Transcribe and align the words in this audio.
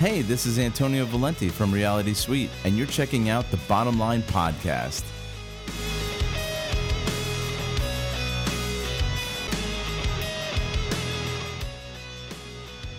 Hey, 0.00 0.22
this 0.22 0.46
is 0.46 0.58
Antonio 0.58 1.04
Valenti 1.04 1.50
from 1.50 1.70
Reality 1.70 2.14
Suite, 2.14 2.48
and 2.64 2.74
you're 2.74 2.86
checking 2.86 3.28
out 3.28 3.50
the 3.50 3.58
Bottom 3.68 3.98
Line 3.98 4.22
Podcast. 4.22 5.04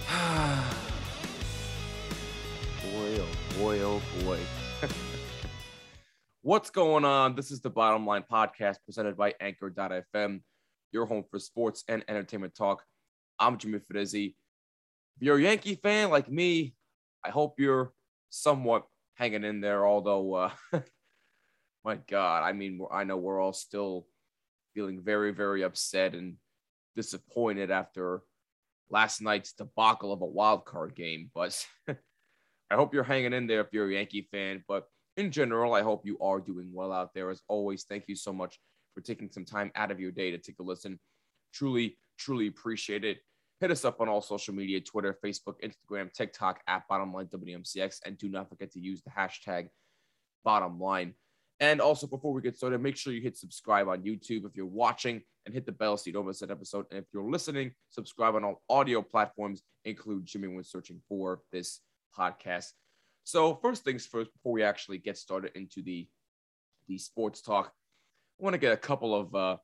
boy, 2.84 3.20
oh 3.20 3.27
boy, 3.57 3.79
oh 3.79 3.99
boy. 4.23 4.38
What's 6.43 6.70
going 6.70 7.04
on? 7.04 7.33
This 7.33 7.49
is 7.49 7.61
the 7.61 7.71
Bottom 7.71 8.05
Line 8.05 8.25
Podcast 8.31 8.75
presented 8.86 9.18
by 9.18 9.33
Anchor.fm, 9.41 10.41
your 10.91 11.07
home 11.07 11.23
for 11.31 11.39
sports 11.39 11.83
and 11.88 12.04
entertainment 12.07 12.54
talk. 12.54 12.83
I'm 13.39 13.57
Jimmy 13.57 13.79
Fedezzi. 13.79 14.36
If 15.15 15.23
you're 15.23 15.38
a 15.38 15.41
Yankee 15.41 15.79
fan 15.81 16.11
like 16.11 16.29
me, 16.29 16.75
I 17.23 17.29
hope 17.29 17.59
you're 17.59 17.93
somewhat 18.30 18.85
hanging 19.16 19.43
in 19.43 19.62
there, 19.62 19.85
although, 19.85 20.34
uh, 20.34 20.52
my 21.84 21.98
God, 22.07 22.43
I 22.43 22.53
mean, 22.53 22.85
I 22.91 23.03
know 23.03 23.17
we're 23.17 23.39
all 23.39 23.53
still 23.53 24.07
feeling 24.73 25.02
very, 25.02 25.31
very 25.31 25.63
upset 25.63 26.15
and 26.15 26.35
disappointed 26.95 27.71
after 27.71 28.21
last 28.89 29.21
night's 29.21 29.53
debacle 29.53 30.12
of 30.12 30.21
a 30.21 30.26
wild 30.26 30.65
card 30.65 30.95
game. 30.95 31.29
But 31.34 31.65
I 31.88 32.76
hope 32.76 32.93
you're 32.93 33.03
hanging 33.03 33.34
in 33.34 33.48
there 33.48 33.62
if 33.62 33.67
you're 33.71 33.90
a 33.90 33.93
Yankee 33.93 34.27
fan. 34.31 34.63
But 34.67 34.85
in 35.17 35.31
general, 35.31 35.73
I 35.73 35.81
hope 35.81 36.05
you 36.05 36.17
are 36.20 36.40
doing 36.40 36.70
well 36.73 36.91
out 36.91 37.13
there. 37.13 37.29
As 37.29 37.41
always, 37.48 37.84
thank 37.84 38.05
you 38.07 38.15
so 38.15 38.34
much 38.34 38.59
for 38.93 39.01
taking 39.01 39.29
some 39.31 39.45
time 39.45 39.71
out 39.76 39.91
of 39.91 39.99
your 39.99 40.12
day 40.12 40.31
to 40.31 40.38
take 40.38 40.59
a 40.59 40.63
listen. 40.63 40.99
Truly, 41.53 41.98
truly 42.17 42.48
appreciate 42.48 43.03
it. 43.03 43.20
Hit 43.61 43.70
us 43.70 43.85
up 43.85 44.01
on 44.01 44.09
all 44.09 44.21
social 44.21 44.55
media 44.55 44.81
Twitter, 44.81 45.15
Facebook, 45.23 45.53
Instagram, 45.63 46.11
TikTok 46.11 46.61
at 46.67 46.81
Bottomline 46.89 47.29
WMCX. 47.29 47.99
And 48.03 48.17
do 48.17 48.27
not 48.27 48.49
forget 48.49 48.71
to 48.71 48.79
use 48.79 49.03
the 49.03 49.11
hashtag 49.11 49.67
Bottomline. 50.45 51.13
And 51.59 51.79
also, 51.79 52.07
before 52.07 52.34
we 52.34 52.41
get 52.41 52.57
started, 52.57 52.81
make 52.81 52.98
sure 52.98 53.13
you 53.13 53.21
hit 53.21 53.37
subscribe 53.37 53.87
on 53.87 54.01
YouTube 54.01 54.45
if 54.45 54.55
you're 54.55 54.65
watching 54.65 55.21
and 55.45 55.53
hit 55.53 55.68
the 55.68 55.71
bell 55.71 55.95
so 55.95 56.07
you 56.07 56.13
don't 56.13 56.26
miss 56.26 56.41
an 56.41 56.49
episode. 56.49 56.87
And 56.90 56.99
if 56.99 57.05
you're 57.13 57.29
listening, 57.29 57.71
subscribe 57.91 58.34
on 58.34 58.43
all 58.43 58.63
audio 58.68 59.03
platforms, 59.03 59.62
include 59.85 60.25
Jimmy 60.25 60.48
when 60.48 60.63
searching 60.63 60.99
for 61.07 61.41
this 61.51 61.81
podcast. 62.18 62.71
So, 63.25 63.59
first 63.62 63.84
things 63.84 64.07
first, 64.07 64.34
before 64.34 64.53
we 64.53 64.63
actually 64.63 64.97
get 64.97 65.19
started 65.19 65.51
into 65.53 65.84
the, 65.84 66.07
the 66.88 66.97
sports 66.97 67.44
talk, 67.44 67.72
I 68.40 68.44
want 68.44 68.56
to 68.56 68.59
get 68.59 68.73
a 68.73 68.78
couple 68.78 69.13
of 69.13 69.35
uh, 69.35 69.57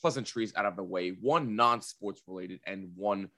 pleasantries 0.00 0.54
out 0.56 0.66
of 0.66 0.76
the 0.76 0.82
way 0.82 1.10
one 1.20 1.56
non 1.56 1.80
sports 1.80 2.22
related 2.26 2.60
and 2.66 2.90
one 2.96 3.28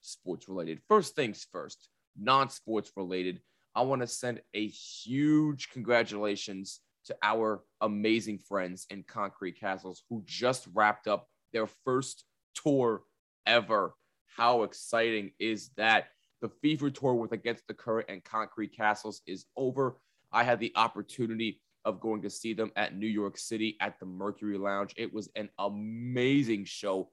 sports 0.00 0.48
related. 0.48 0.80
First 0.88 1.14
things 1.14 1.46
first, 1.50 1.88
non 2.18 2.50
sports 2.50 2.92
related. 2.96 3.40
I 3.74 3.82
want 3.82 4.02
to 4.02 4.06
send 4.06 4.40
a 4.54 4.66
huge 4.66 5.70
congratulations 5.70 6.80
to 7.06 7.16
our 7.22 7.62
amazing 7.80 8.38
friends 8.38 8.86
in 8.90 9.02
Concrete 9.02 9.58
Castles 9.58 10.02
who 10.08 10.22
just 10.24 10.68
wrapped 10.72 11.06
up 11.08 11.28
their 11.52 11.66
first 11.66 12.24
tour 12.54 13.02
ever. 13.46 13.94
How 14.36 14.62
exciting 14.62 15.32
is 15.38 15.70
that? 15.76 16.06
The 16.40 16.48
Fever 16.48 16.90
Tour 16.90 17.14
with 17.14 17.32
Against 17.32 17.66
the 17.66 17.74
Current 17.74 18.10
and 18.10 18.22
Concrete 18.22 18.76
Castles 18.76 19.22
is 19.26 19.46
over. 19.56 19.96
I 20.30 20.44
had 20.44 20.60
the 20.60 20.72
opportunity 20.76 21.60
of 21.84 22.00
going 22.00 22.22
to 22.22 22.30
see 22.30 22.52
them 22.54 22.72
at 22.76 22.96
New 22.96 23.06
York 23.06 23.36
City 23.36 23.76
at 23.80 23.98
the 24.00 24.06
Mercury 24.06 24.58
Lounge. 24.58 24.92
It 24.96 25.12
was 25.12 25.28
an 25.36 25.48
amazing 25.58 26.64
show. 26.64 27.10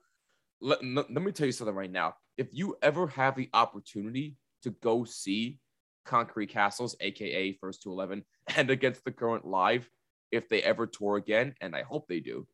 Let, 0.61 0.83
let, 0.83 1.09
me 1.09 1.31
tell 1.31 1.47
you 1.47 1.52
something 1.52 1.75
right 1.75 1.91
now. 1.91 2.16
If 2.38 2.47
you 2.52 2.77
ever 2.81 3.08
have 3.08 3.36
the 3.36 3.49
opportunity 3.53 4.38
to 4.64 4.69
go 4.69 5.03
see 5.03 5.59
Concrete 6.05 6.47
Castles, 6.47 6.95
aka 7.02 7.53
First 7.53 7.83
to 7.83 7.92
Eleven, 7.92 8.23
and 8.55 8.69
Against 8.69 9.03
the 9.03 9.11
Current 9.11 9.45
live, 9.45 9.89
if 10.31 10.47
they 10.49 10.64
ever 10.64 10.88
tour 10.88 11.17
again, 11.17 11.53
and 11.61 11.75
I 11.75 11.83
hope 11.83 12.08
they 12.08 12.19
do, 12.19 12.47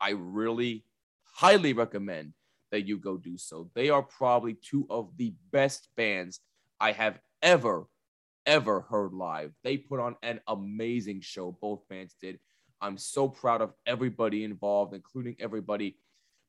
I 0.00 0.10
really 0.10 0.84
highly 1.24 1.72
recommend 1.72 2.32
that 2.72 2.86
you 2.86 2.98
go 2.98 3.16
do 3.16 3.38
so. 3.38 3.70
They 3.74 3.90
are 3.90 4.02
probably 4.02 4.54
two 4.54 4.86
of 4.90 5.16
the 5.16 5.34
best 5.52 5.88
bands 5.96 6.40
I 6.80 6.92
have 6.92 7.20
ever, 7.42 7.84
ever 8.46 8.80
heard 8.82 9.12
live. 9.12 9.52
They 9.64 9.76
put 9.76 10.00
on 10.00 10.16
an 10.22 10.40
amazing 10.48 11.20
show, 11.20 11.56
both 11.60 11.86
bands 11.88 12.16
did. 12.20 12.38
I'm 12.80 12.98
so 12.98 13.28
proud 13.28 13.62
of 13.62 13.72
everybody 13.86 14.44
involved, 14.44 14.94
including 14.94 15.36
everybody 15.38 15.96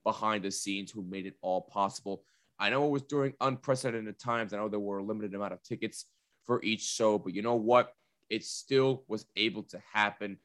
behind 0.04 0.44
the 0.44 0.52
scenes 0.52 0.92
who 0.92 1.04
made 1.04 1.26
it 1.26 1.36
all 1.42 1.62
possible. 1.62 2.24
I 2.60 2.70
know 2.70 2.86
it 2.86 2.92
was 2.92 3.04
during 3.04 3.34
unprecedented 3.42 4.20
times. 4.20 4.54
I 4.54 4.58
know 4.58 4.70
there 4.70 4.80
were 4.80 5.00
a 5.00 5.04
limited 5.04 5.34
amount 5.34 5.54
of 5.54 5.64
tickets 5.64 6.06
for 6.46 6.62
each 6.64 6.82
show, 6.82 7.18
but 7.18 7.34
you 7.34 7.42
know 7.42 7.56
what? 7.56 7.94
It 8.30 8.44
still 8.44 9.04
was 9.08 9.26
able 9.36 9.64
to 9.64 9.82
happen, 9.92 10.38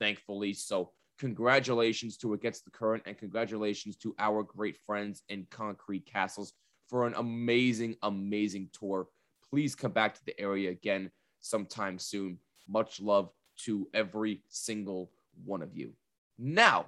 thankfully. 0.00 0.52
So, 0.52 0.92
congratulations 1.18 2.16
to 2.18 2.34
Against 2.34 2.64
the 2.64 2.70
Current 2.70 3.04
and 3.06 3.16
congratulations 3.16 3.96
to 3.96 4.14
our 4.18 4.42
great 4.42 4.76
friends 4.84 5.22
in 5.28 5.46
Concrete 5.50 6.06
Castles 6.06 6.52
for 6.88 7.06
an 7.06 7.14
amazing, 7.14 7.96
amazing 8.02 8.70
tour. 8.72 9.08
Please 9.50 9.74
come 9.74 9.92
back 9.92 10.14
to 10.14 10.24
the 10.24 10.38
area 10.40 10.70
again 10.70 11.10
sometime 11.40 11.98
soon. 11.98 12.38
Much 12.68 13.00
love 13.00 13.30
to 13.64 13.88
every 13.94 14.42
single 14.48 15.10
one 15.44 15.62
of 15.62 15.74
you. 15.74 15.92
Now, 16.38 16.86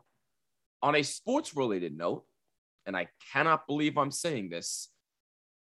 on 0.82 0.94
a 0.94 1.02
sports 1.02 1.56
related 1.56 1.96
note, 1.96 2.24
and 2.86 2.96
I 2.96 3.08
cannot 3.32 3.66
believe 3.66 3.96
I'm 3.96 4.10
saying 4.10 4.48
this, 4.48 4.88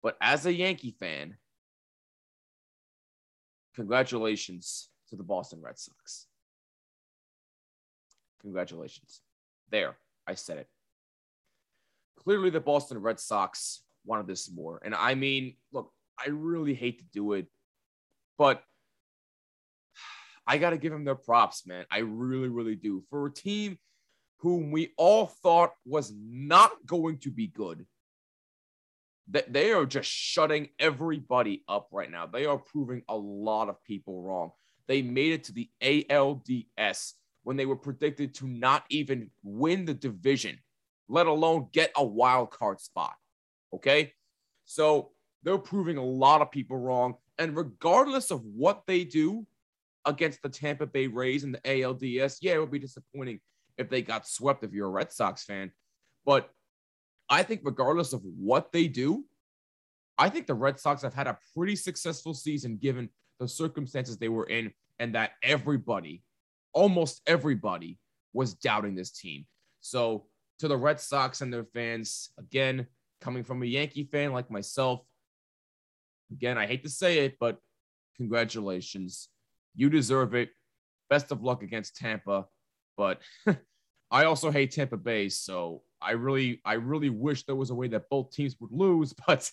but 0.02 0.16
as 0.20 0.46
a 0.46 0.52
Yankee 0.52 0.94
fan, 0.98 1.36
congratulations 3.74 4.88
to 5.08 5.16
the 5.16 5.22
Boston 5.22 5.60
Red 5.62 5.78
Sox. 5.78 6.26
Congratulations. 8.42 9.22
There, 9.70 9.96
I 10.26 10.34
said 10.34 10.58
it. 10.58 10.68
Clearly, 12.18 12.50
the 12.50 12.60
Boston 12.60 12.98
Red 12.98 13.18
Sox 13.18 13.82
wanted 14.04 14.26
this 14.26 14.50
more. 14.50 14.80
And 14.84 14.94
I 14.94 15.14
mean, 15.14 15.54
look, 15.72 15.92
I 16.18 16.30
really 16.30 16.74
hate 16.74 16.98
to 16.98 17.04
do 17.12 17.32
it, 17.32 17.46
but 18.38 18.62
I 20.46 20.58
got 20.58 20.70
to 20.70 20.78
give 20.78 20.92
them 20.92 21.04
their 21.04 21.14
props, 21.14 21.66
man. 21.66 21.86
I 21.90 21.98
really, 21.98 22.48
really 22.48 22.76
do. 22.76 23.02
For 23.10 23.26
a 23.26 23.32
team 23.32 23.78
whom 24.38 24.70
we 24.70 24.92
all 24.98 25.26
thought 25.26 25.72
was 25.86 26.12
not 26.16 26.72
going 26.86 27.18
to 27.20 27.30
be 27.30 27.46
good, 27.46 27.86
that 29.30 29.52
they 29.52 29.72
are 29.72 29.86
just 29.86 30.10
shutting 30.10 30.68
everybody 30.78 31.64
up 31.66 31.88
right 31.90 32.10
now. 32.10 32.26
They 32.26 32.44
are 32.44 32.58
proving 32.58 33.02
a 33.08 33.16
lot 33.16 33.70
of 33.70 33.82
people 33.84 34.22
wrong. 34.22 34.50
They 34.86 35.00
made 35.00 35.32
it 35.32 35.44
to 35.44 35.52
the 35.52 35.70
ALDS 35.80 37.14
when 37.42 37.56
they 37.56 37.64
were 37.64 37.76
predicted 37.76 38.34
to 38.34 38.46
not 38.46 38.84
even 38.90 39.30
win 39.42 39.86
the 39.86 39.94
division, 39.94 40.58
let 41.08 41.26
alone 41.26 41.68
get 41.72 41.90
a 41.96 42.04
wild 42.04 42.50
card 42.50 42.80
spot. 42.80 43.14
Okay. 43.72 44.12
So 44.66 45.12
they're 45.44 45.58
proving 45.58 45.98
a 45.98 46.04
lot 46.04 46.40
of 46.40 46.50
people 46.50 46.76
wrong. 46.76 47.14
And 47.38 47.56
regardless 47.56 48.30
of 48.30 48.42
what 48.44 48.82
they 48.86 49.04
do 49.04 49.46
against 50.04 50.42
the 50.42 50.48
Tampa 50.48 50.86
Bay 50.86 51.06
Rays 51.06 51.44
in 51.44 51.52
the 51.52 51.60
ALDS, 51.60 52.38
yeah, 52.40 52.54
it 52.54 52.60
would 52.60 52.70
be 52.70 52.78
disappointing 52.78 53.40
if 53.76 53.88
they 53.88 54.02
got 54.02 54.26
swept 54.26 54.64
if 54.64 54.72
you're 54.72 54.86
a 54.86 54.90
Red 54.90 55.12
Sox 55.12 55.44
fan. 55.44 55.70
But 56.24 56.50
I 57.28 57.42
think, 57.42 57.60
regardless 57.64 58.12
of 58.12 58.22
what 58.24 58.72
they 58.72 58.88
do, 58.88 59.24
I 60.16 60.28
think 60.28 60.46
the 60.46 60.54
Red 60.54 60.78
Sox 60.78 61.02
have 61.02 61.14
had 61.14 61.26
a 61.26 61.38
pretty 61.56 61.76
successful 61.76 62.34
season 62.34 62.76
given 62.76 63.10
the 63.40 63.48
circumstances 63.48 64.16
they 64.16 64.28
were 64.28 64.46
in 64.46 64.72
and 64.98 65.14
that 65.14 65.32
everybody, 65.42 66.22
almost 66.72 67.20
everybody, 67.26 67.98
was 68.32 68.54
doubting 68.54 68.94
this 68.94 69.10
team. 69.10 69.46
So, 69.80 70.26
to 70.60 70.68
the 70.68 70.76
Red 70.76 71.00
Sox 71.00 71.40
and 71.40 71.52
their 71.52 71.64
fans, 71.64 72.30
again, 72.38 72.86
coming 73.20 73.42
from 73.42 73.62
a 73.62 73.66
Yankee 73.66 74.04
fan 74.04 74.32
like 74.32 74.50
myself, 74.50 75.00
again, 76.34 76.58
I 76.58 76.66
hate 76.66 76.82
to 76.82 76.90
say 76.90 77.20
it, 77.20 77.36
but 77.38 77.58
congratulations. 78.16 79.28
You 79.74 79.88
deserve 79.88 80.34
it. 80.34 80.50
Best 81.08 81.30
of 81.32 81.42
luck 81.42 81.62
against 81.62 81.96
Tampa. 81.96 82.46
But 82.96 83.20
I 84.10 84.24
also 84.24 84.50
hate 84.50 84.72
Tampa 84.72 84.96
Bay, 84.96 85.28
so 85.28 85.82
I 86.00 86.12
really, 86.12 86.60
I 86.64 86.74
really 86.74 87.10
wish 87.10 87.44
there 87.44 87.56
was 87.56 87.70
a 87.70 87.74
way 87.74 87.88
that 87.88 88.10
both 88.10 88.32
teams 88.32 88.56
would 88.60 88.72
lose, 88.72 89.12
but 89.26 89.50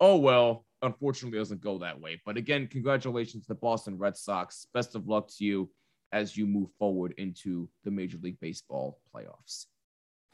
oh 0.00 0.16
well. 0.16 0.64
Unfortunately, 0.82 1.38
it 1.38 1.40
doesn't 1.40 1.62
go 1.62 1.78
that 1.78 1.98
way. 1.98 2.20
But 2.26 2.36
again, 2.36 2.66
congratulations 2.66 3.44
to 3.44 3.48
the 3.48 3.54
Boston 3.54 3.96
Red 3.96 4.14
Sox. 4.14 4.66
Best 4.74 4.94
of 4.94 5.08
luck 5.08 5.28
to 5.38 5.44
you 5.44 5.70
as 6.12 6.36
you 6.36 6.46
move 6.46 6.68
forward 6.78 7.14
into 7.16 7.66
the 7.82 7.90
Major 7.90 8.18
League 8.18 8.38
Baseball 8.38 9.00
playoffs. 9.12 9.66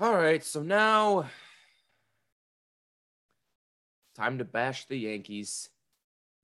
All 0.00 0.14
right, 0.14 0.42
so 0.42 0.60
now 0.60 1.26
time 4.14 4.38
to 4.38 4.44
bash 4.44 4.86
the 4.86 4.96
Yankees 4.96 5.68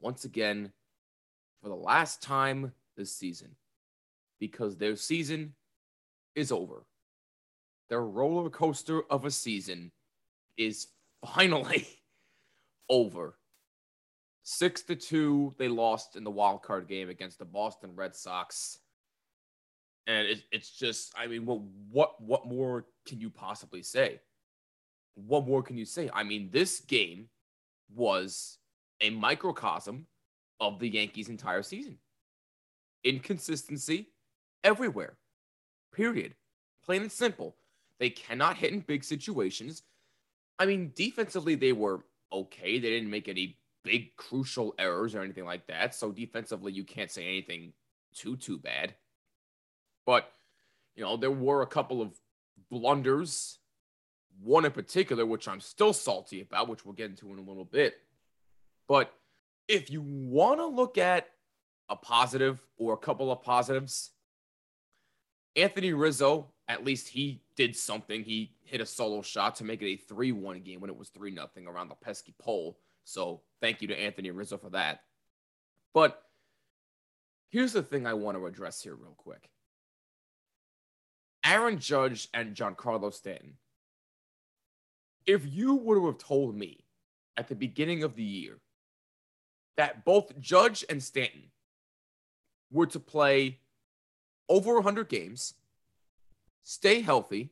once 0.01 0.25
again 0.25 0.73
for 1.63 1.69
the 1.69 1.75
last 1.75 2.23
time 2.23 2.73
this 2.97 3.13
season 3.15 3.57
because 4.39 4.77
their 4.77 4.97
season 4.97 5.55
is 6.35 6.53
over. 6.53 6.85
Their 7.89 8.03
roller 8.03 8.51
coaster 8.51 9.03
of 9.11 9.25
a 9.25 9.31
season 9.31 9.93
is 10.57 10.89
finally 11.35 11.87
over. 12.89 13.39
Six 14.43 14.83
to 14.83 14.97
two, 14.97 15.55
they 15.59 15.69
lost 15.69 16.17
in 16.17 16.25
the 16.25 16.31
wild 16.31 16.63
card 16.63 16.89
game 16.89 17.11
against 17.11 17.39
the 17.39 17.45
Boston 17.45 17.91
Red 17.95 18.17
Sox. 18.17 18.79
And 20.07 20.27
it, 20.27 20.43
it's 20.51 20.71
just, 20.71 21.13
I 21.19 21.27
mean, 21.27 21.45
what 21.45 21.61
what 21.91 22.23
what 22.23 22.47
more 22.47 22.87
can 23.07 23.21
you 23.21 23.29
possibly 23.29 23.83
say? 23.83 24.21
What 25.17 25.47
more 25.47 25.63
can 25.63 25.77
you 25.77 25.85
say? 25.85 26.09
I 26.15 26.23
mean, 26.23 26.49
this 26.51 26.81
game 26.81 27.29
was 27.95 28.59
a 29.01 29.11
microcosm 29.11 30.07
of 30.61 30.79
the 30.79 30.89
Yankees' 30.89 31.29
entire 31.29 31.63
season. 31.63 31.99
Inconsistency 33.05 34.09
everywhere. 34.65 35.17
Period. 35.93 36.35
Plain 36.85 37.03
and 37.03 37.13
simple. 37.13 37.57
They 37.99 38.11
cannot 38.11 38.57
hit 38.57 38.73
in 38.73 38.81
big 38.81 39.05
situations. 39.05 39.83
I 40.59 40.67
mean, 40.67 40.93
defensively, 40.95 41.55
they 41.55 41.73
were 41.73 42.05
okay. 42.33 42.79
They 42.79 42.91
didn't 42.91 43.11
make 43.11 43.29
any 43.29 43.59
big 43.85 44.15
crucial 44.17 44.75
errors 44.79 45.15
or 45.15 45.23
anything 45.23 45.45
like 45.45 45.67
that. 45.69 45.95
So 45.95 46.13
defensively, 46.13 46.73
you 46.73 46.85
can't 46.85 47.11
say 47.11 47.25
anything 47.25 47.73
too 48.15 48.37
too 48.37 48.59
bad. 48.59 48.95
But 50.07 50.31
you 50.97 51.05
know, 51.05 51.17
there 51.17 51.31
were 51.31 51.63
a 51.63 51.67
couple 51.67 52.03
of 52.03 52.19
blunders, 52.71 53.59
one 54.43 54.65
in 54.65 54.73
particular, 54.73 55.27
which 55.27 55.49
I'm 55.49 55.61
still 55.61 55.93
salty 55.93 56.41
about, 56.41 56.69
which 56.69 56.85
we'll 56.85 56.95
get 56.95 57.11
into 57.11 57.33
in 57.33 57.39
a 57.39 57.43
little 57.43 57.65
bit. 57.65 57.95
But 58.87 59.13
if 59.67 59.91
you 59.91 60.03
want 60.03 60.61
to 60.61 60.67
look 60.67 60.99
at 60.99 61.29
a 61.89 61.97
positive 61.97 62.63
or 62.77 62.95
a 62.95 62.99
couple 62.99 63.31
of 63.31 63.43
positives, 63.43 64.11
Anthony 65.57 65.93
Rizzo, 65.93 66.53
at 66.69 66.85
least 66.85 67.09
he 67.09 67.43
did 67.57 67.75
something. 67.75 68.23
He 68.23 68.53
hit 68.63 68.81
a 68.81 68.87
solo 68.87 69.23
shot 69.23 69.57
to 69.57 69.65
make 69.65 69.83
it 69.83 69.87
a 69.87 69.97
3 69.97 70.33
1 70.33 70.61
game 70.61 70.81
when 70.81 70.91
it 70.91 70.97
was 70.97 71.09
3 71.09 71.35
0 71.35 71.49
around 71.67 71.89
the 71.89 71.95
pesky 71.95 72.35
pole. 72.39 72.79
So 73.05 73.41
thank 73.61 73.83
you 73.83 73.89
to 73.89 73.99
Anthony 73.99 74.31
Rizzo 74.31 74.59
for 74.59 74.71
that. 74.71 75.01
But 75.95 76.23
here's 77.49 77.73
the 77.73 77.83
thing 77.83 78.07
I 78.07 78.15
want 78.15 78.37
to 78.37 78.47
address 78.47 78.83
here, 78.83 78.95
real 78.95 79.15
quick 79.17 79.49
Aaron 81.45 81.79
Judge 81.79 82.29
and 82.35 82.55
Giancarlo 82.55 83.13
Stanton. 83.13 83.55
If 85.29 85.43
you 85.47 85.75
to 85.75 86.07
have 86.07 86.17
told 86.17 86.57
me 86.57 86.79
at 87.37 87.49
the 87.49 87.55
beginning 87.55 88.03
of 88.03 88.17
the 88.17 88.25
year 88.25 88.57
that 89.77 90.07
both 90.07 90.41
Judge 90.41 90.87
and 90.89 91.03
Stanton 91.03 91.51
were 92.73 92.87
to 92.87 92.99
play 92.99 93.59
over 94.49 94.77
100 94.77 95.11
games, 95.11 95.53
stay 96.65 97.03
healthy, 97.03 97.51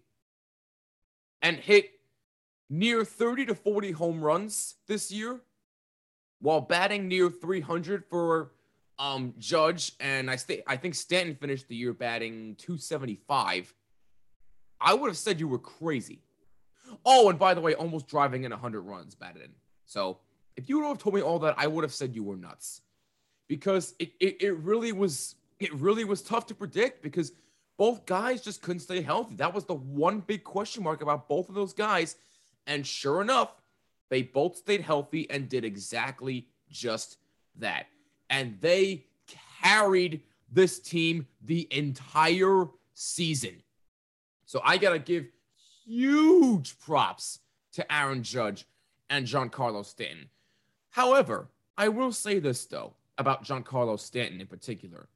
and 1.43 1.58
hit 1.58 1.90
near 2.70 3.05
30 3.05 3.44
to 3.44 3.55
40 3.55 3.93
home 3.93 4.22
runs 4.22 4.76
this 4.88 5.12
year 5.12 5.43
while 6.40 6.62
batting 6.62 7.08
near 7.08 7.29
300 7.29 8.06
for 8.06 8.52
um, 8.99 9.34
Judge 9.38 9.93
and 10.00 10.31
I 10.31 10.37
st- 10.37 10.62
I 10.67 10.79
think 10.79 10.94
Stanton 10.94 11.34
finished 11.34 11.69
the 11.69 11.76
year 11.76 11.93
batting 11.93 12.55
275. 12.56 13.75
I 14.81 14.94
would 14.94 15.08
have 15.08 15.19
said 15.19 15.38
you 15.38 15.49
were 15.49 15.58
crazy. 15.58 16.22
Oh, 17.04 17.28
and 17.28 17.38
by 17.38 17.54
the 17.54 17.60
way, 17.60 17.75
almost 17.75 18.08
driving 18.08 18.44
in 18.44 18.50
100 18.50 18.81
runs 18.81 19.14
batted 19.14 19.43
in. 19.43 19.50
So 19.87 20.19
if 20.56 20.69
you 20.69 20.78
would 20.78 20.88
have 20.88 20.98
told 20.98 21.14
me 21.14 21.22
all 21.22 21.38
that, 21.40 21.54
I 21.58 21.66
would 21.66 21.84
have 21.84 21.93
said 21.93 22.14
you 22.14 22.25
were 22.25 22.37
nuts 22.37 22.81
because 23.48 23.94
it, 23.98 24.12
it, 24.20 24.43
it 24.43 24.56
really 24.58 24.93
was 24.93 25.37
it 25.58 25.72
really 25.75 26.04
was 26.04 26.22
tough 26.22 26.46
to 26.46 26.54
predict 26.54 27.02
because 27.02 27.32
both 27.78 28.06
guys 28.06 28.43
just 28.43 28.62
couldn't 28.62 28.81
stay 28.81 29.00
healthy. 29.00 29.37
That 29.37 29.54
was 29.54 29.64
the 29.64 29.75
one 29.75 30.20
big 30.20 30.44
question 30.44 30.82
mark 30.82 31.02
about 31.02 31.28
both 31.28 31.48
of 31.48 31.54
those 31.54 31.72
guys. 31.72 32.16
And 32.66 32.87
sure 32.87 33.22
enough, 33.22 33.54
they 34.08 34.22
both 34.22 34.56
stayed 34.56 34.81
healthy 34.81 35.28
and 35.31 35.48
did 35.48 35.64
exactly 35.64 36.48
just 36.70 37.19
that. 37.58 37.87
And 38.28 38.58
they 38.60 39.06
carried 39.62 40.22
this 40.50 40.78
team 40.78 41.26
the 41.44 41.66
entire 41.70 42.66
season. 42.94 43.62
So 44.46 44.60
I 44.64 44.78
got 44.78 44.93
to 44.93 44.98
give 44.98 45.26
huge 45.87 46.79
props 46.79 47.41
to 47.73 47.93
Aaron 47.93 48.23
Judge 48.23 48.67
and 49.09 49.27
Giancarlo 49.27 49.85
Stanton. 49.85 50.29
However, 50.91 51.49
I 51.77 51.88
will 51.88 52.12
say 52.12 52.38
this 52.38 52.67
though 52.67 52.94
about 53.19 53.44
Giancarlo 53.44 53.99
Stanton 53.99 54.41
in 54.41 54.47
particular, 54.47 55.09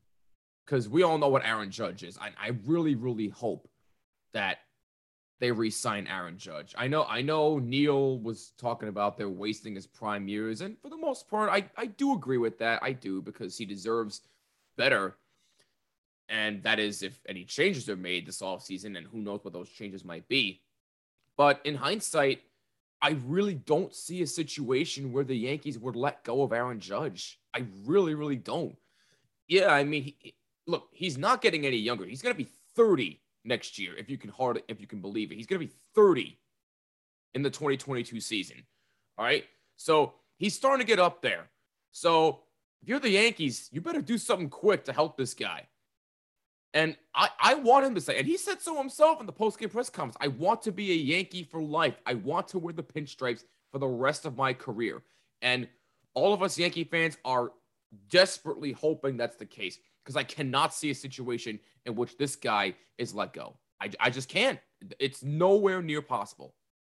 because 0.64 0.88
we 0.88 1.02
all 1.02 1.18
know 1.18 1.28
what 1.28 1.44
Aaron 1.44 1.70
Judge 1.70 2.02
is. 2.02 2.16
I, 2.18 2.30
I 2.40 2.52
really, 2.64 2.94
really 2.94 3.28
hope 3.28 3.68
that 4.32 4.58
they 5.40 5.50
re-sign 5.50 6.06
Aaron 6.06 6.36
Judge. 6.36 6.74
I 6.76 6.86
know, 6.86 7.04
I 7.04 7.22
know 7.22 7.58
Neil 7.58 8.18
was 8.18 8.52
talking 8.58 8.90
about 8.90 9.16
they're 9.16 9.28
wasting 9.28 9.74
his 9.74 9.86
prime 9.86 10.28
years, 10.28 10.60
and 10.60 10.78
for 10.80 10.90
the 10.90 10.96
most 10.96 11.28
part, 11.28 11.50
I, 11.50 11.68
I 11.76 11.86
do 11.86 12.12
agree 12.12 12.36
with 12.36 12.58
that. 12.58 12.80
I 12.82 12.92
do 12.92 13.22
because 13.22 13.56
he 13.56 13.64
deserves 13.64 14.20
better. 14.76 15.16
And 16.30 16.62
that 16.62 16.78
is 16.78 17.02
if 17.02 17.20
any 17.28 17.44
changes 17.44 17.88
are 17.88 17.96
made 17.96 18.24
this 18.24 18.40
offseason, 18.40 18.96
and 18.96 19.06
who 19.06 19.18
knows 19.18 19.40
what 19.42 19.52
those 19.52 19.68
changes 19.68 20.04
might 20.04 20.26
be. 20.28 20.62
But 21.36 21.60
in 21.64 21.74
hindsight, 21.74 22.42
I 23.02 23.16
really 23.26 23.54
don't 23.54 23.94
see 23.94 24.22
a 24.22 24.26
situation 24.26 25.12
where 25.12 25.24
the 25.24 25.34
Yankees 25.34 25.78
would 25.78 25.96
let 25.96 26.22
go 26.22 26.42
of 26.42 26.52
Aaron 26.52 26.80
Judge. 26.80 27.40
I 27.52 27.64
really, 27.84 28.14
really 28.14 28.36
don't. 28.36 28.76
Yeah, 29.48 29.72
I 29.72 29.82
mean, 29.84 30.04
he, 30.04 30.34
look, 30.66 30.88
he's 30.92 31.18
not 31.18 31.42
getting 31.42 31.66
any 31.66 31.78
younger. 31.78 32.04
He's 32.04 32.22
going 32.22 32.34
to 32.34 32.38
be 32.38 32.50
30 32.76 33.20
next 33.44 33.78
year, 33.78 33.96
if 33.96 34.08
you 34.08 34.16
can 34.16 34.30
hard, 34.30 34.62
if 34.68 34.80
you 34.80 34.86
can 34.86 35.00
believe 35.00 35.32
it. 35.32 35.36
He's 35.36 35.46
going 35.46 35.60
to 35.60 35.66
be 35.66 35.72
30 35.94 36.38
in 37.34 37.42
the 37.42 37.50
2022 37.50 38.20
season. 38.20 38.62
All 39.18 39.24
right, 39.24 39.44
so 39.76 40.14
he's 40.36 40.54
starting 40.54 40.86
to 40.86 40.90
get 40.90 41.00
up 41.00 41.22
there. 41.22 41.48
So 41.90 42.40
if 42.82 42.88
you're 42.88 43.00
the 43.00 43.10
Yankees, 43.10 43.68
you 43.72 43.80
better 43.80 44.00
do 44.00 44.18
something 44.18 44.48
quick 44.48 44.84
to 44.84 44.92
help 44.92 45.16
this 45.16 45.34
guy. 45.34 45.66
And 46.72 46.96
I, 47.14 47.28
I 47.40 47.54
want 47.54 47.86
him 47.86 47.94
to 47.96 48.00
say, 48.00 48.18
and 48.18 48.26
he 48.26 48.36
said 48.36 48.62
so 48.62 48.76
himself 48.76 49.20
in 49.20 49.26
the 49.26 49.32
post-game 49.32 49.70
press 49.70 49.90
conference. 49.90 50.16
I 50.20 50.28
want 50.28 50.62
to 50.62 50.72
be 50.72 50.92
a 50.92 50.94
Yankee 50.94 51.42
for 51.42 51.60
life. 51.60 51.96
I 52.06 52.14
want 52.14 52.46
to 52.48 52.58
wear 52.58 52.72
the 52.72 52.82
pinstripes 52.82 53.44
for 53.72 53.78
the 53.78 53.88
rest 53.88 54.24
of 54.24 54.36
my 54.36 54.52
career. 54.52 55.02
And 55.42 55.68
all 56.14 56.32
of 56.32 56.42
us 56.42 56.58
Yankee 56.58 56.84
fans 56.84 57.18
are 57.24 57.52
desperately 58.08 58.72
hoping 58.72 59.16
that's 59.16 59.36
the 59.36 59.46
case 59.46 59.78
because 60.04 60.16
I 60.16 60.22
cannot 60.22 60.72
see 60.72 60.90
a 60.90 60.94
situation 60.94 61.58
in 61.86 61.94
which 61.96 62.16
this 62.16 62.36
guy 62.36 62.74
is 62.98 63.14
let 63.14 63.32
go. 63.32 63.56
I, 63.80 63.90
I 63.98 64.10
just 64.10 64.28
can't. 64.28 64.58
It's 64.98 65.22
nowhere 65.24 65.82
near 65.82 66.02
possible. 66.02 66.54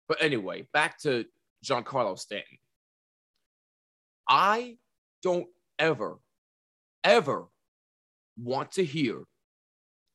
But 0.08 0.22
anyway, 0.22 0.68
back 0.74 1.00
to 1.04 1.26
Giancarlo 1.64 2.20
Stanton. 2.20 2.58
I 4.28 4.78
don't 5.24 5.48
ever, 5.80 6.20
ever 7.04 7.48
want 8.38 8.72
to 8.74 8.84
hear 8.84 9.24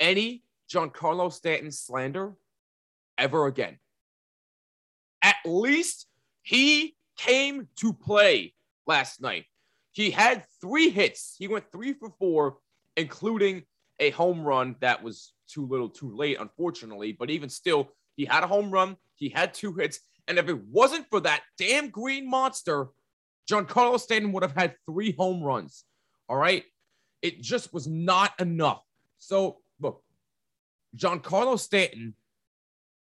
any 0.00 0.42
Giancarlo 0.70 1.32
Stanton 1.32 1.70
slander 1.70 2.34
ever 3.18 3.46
again. 3.46 3.78
At 5.22 5.36
least 5.44 6.06
he 6.42 6.96
came 7.16 7.68
to 7.76 7.92
play 7.92 8.54
last 8.86 9.20
night. 9.20 9.44
He 9.92 10.10
had 10.10 10.44
three 10.60 10.90
hits. 10.90 11.36
He 11.38 11.48
went 11.48 11.72
three 11.72 11.94
for 11.94 12.10
four, 12.18 12.58
including 12.96 13.62
a 13.98 14.10
home 14.10 14.42
run 14.42 14.76
that 14.80 15.02
was 15.02 15.32
too 15.48 15.66
little 15.66 15.88
too 15.88 16.14
late, 16.14 16.36
unfortunately. 16.38 17.12
But 17.12 17.30
even 17.30 17.48
still, 17.48 17.88
he 18.14 18.24
had 18.24 18.44
a 18.44 18.46
home 18.46 18.70
run, 18.70 18.96
he 19.14 19.28
had 19.28 19.54
two 19.54 19.72
hits. 19.72 20.00
And 20.28 20.38
if 20.38 20.48
it 20.48 20.64
wasn't 20.66 21.08
for 21.08 21.20
that 21.20 21.42
damn 21.56 21.88
green 21.88 22.28
monster, 22.28 22.88
Giancarlo 23.48 23.98
Stanton 23.98 24.32
would 24.32 24.42
have 24.42 24.56
had 24.56 24.74
three 24.84 25.12
home 25.12 25.42
runs. 25.42 25.84
All 26.28 26.36
right. 26.36 26.64
It 27.22 27.40
just 27.40 27.72
was 27.72 27.86
not 27.86 28.32
enough. 28.40 28.82
So, 29.18 29.58
Giancarlo 30.96 31.58
Stanton 31.58 32.14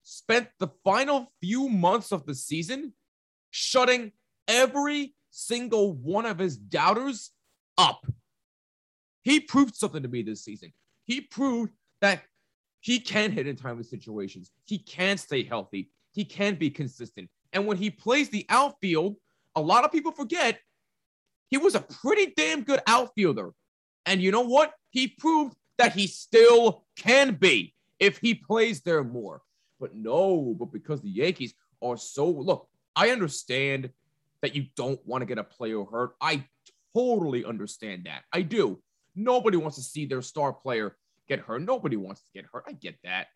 spent 0.03 0.47
the 0.59 0.69
final 0.83 1.31
few 1.41 1.69
months 1.69 2.11
of 2.11 2.25
the 2.25 2.35
season 2.35 2.93
shutting 3.51 4.11
every 4.47 5.15
single 5.31 5.93
one 5.93 6.25
of 6.25 6.39
his 6.39 6.57
doubters 6.57 7.31
up. 7.77 8.05
He 9.23 9.39
proved 9.39 9.75
something 9.75 10.03
to 10.03 10.09
me 10.09 10.23
this 10.23 10.43
season. 10.43 10.73
He 11.03 11.21
proved 11.21 11.73
that 12.01 12.23
he 12.79 12.99
can 12.99 13.31
hit 13.31 13.47
in 13.47 13.55
timely 13.55 13.83
situations. 13.83 14.51
He 14.65 14.77
can 14.79 15.17
stay 15.17 15.43
healthy. 15.43 15.89
He 16.13 16.25
can 16.25 16.55
be 16.55 16.69
consistent. 16.69 17.29
And 17.53 17.67
when 17.67 17.77
he 17.77 17.89
plays 17.89 18.29
the 18.29 18.45
outfield, 18.49 19.17
a 19.55 19.61
lot 19.61 19.83
of 19.83 19.91
people 19.91 20.11
forget 20.11 20.59
he 21.49 21.57
was 21.57 21.75
a 21.75 21.81
pretty 21.81 22.33
damn 22.37 22.63
good 22.63 22.79
outfielder. 22.87 23.51
And 24.05 24.21
you 24.21 24.31
know 24.31 24.41
what? 24.41 24.73
He 24.91 25.07
proved 25.07 25.55
that 25.77 25.93
he 25.93 26.07
still 26.07 26.85
can 26.95 27.35
be 27.35 27.73
if 27.99 28.17
he 28.17 28.33
plays 28.33 28.81
there 28.81 29.03
more. 29.03 29.41
But 29.79 29.95
no, 29.95 30.55
but 30.57 30.71
because 30.71 31.01
the 31.01 31.09
Yankees 31.09 31.53
are 31.81 31.97
so 31.97 32.29
look, 32.29 32.67
I 32.95 33.09
understand 33.11 33.89
that 34.41 34.55
you 34.55 34.67
don't 34.75 34.99
want 35.05 35.21
to 35.21 35.25
get 35.25 35.37
a 35.37 35.43
player 35.43 35.83
hurt. 35.83 36.11
I 36.21 36.45
totally 36.95 37.45
understand 37.45 38.05
that. 38.05 38.23
I 38.33 38.41
do. 38.41 38.81
Nobody 39.15 39.57
wants 39.57 39.77
to 39.77 39.83
see 39.83 40.05
their 40.05 40.21
star 40.21 40.53
player 40.53 40.97
get 41.27 41.39
hurt. 41.39 41.61
Nobody 41.61 41.97
wants 41.97 42.21
to 42.21 42.31
get 42.33 42.45
hurt. 42.51 42.65
I 42.67 42.73
get 42.73 42.95
that. 43.03 43.27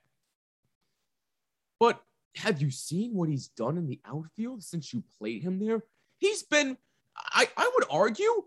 But 1.79 2.01
have 2.35 2.61
you 2.61 2.71
seen 2.71 3.13
what 3.13 3.29
he's 3.29 3.49
done 3.49 3.77
in 3.77 3.87
the 3.87 3.99
outfield 4.05 4.63
since 4.63 4.93
you 4.93 5.03
played 5.19 5.43
him 5.43 5.59
there? 5.59 5.83
He's 6.17 6.43
been 6.43 6.77
I, 7.15 7.47
I 7.57 7.71
would 7.75 7.85
argue 7.89 8.43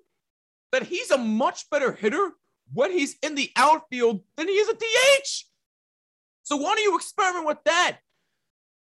that 0.73 0.85
he's 0.85 1.11
a 1.11 1.19
much 1.19 1.71
better 1.71 1.93
hitter 1.93 2.33
when 2.73 2.91
he's 2.91 3.17
in 3.23 3.35
the 3.35 3.51
outfield 3.57 4.23
than 4.37 4.49
he 4.49 4.55
is 4.55 4.69
a 4.69 4.75
DH. 4.75 5.45
So 6.47 6.55
why 6.55 6.77
don't 6.77 6.85
you 6.85 6.95
experiment 6.95 7.45
with 7.45 7.59
that 7.65 7.99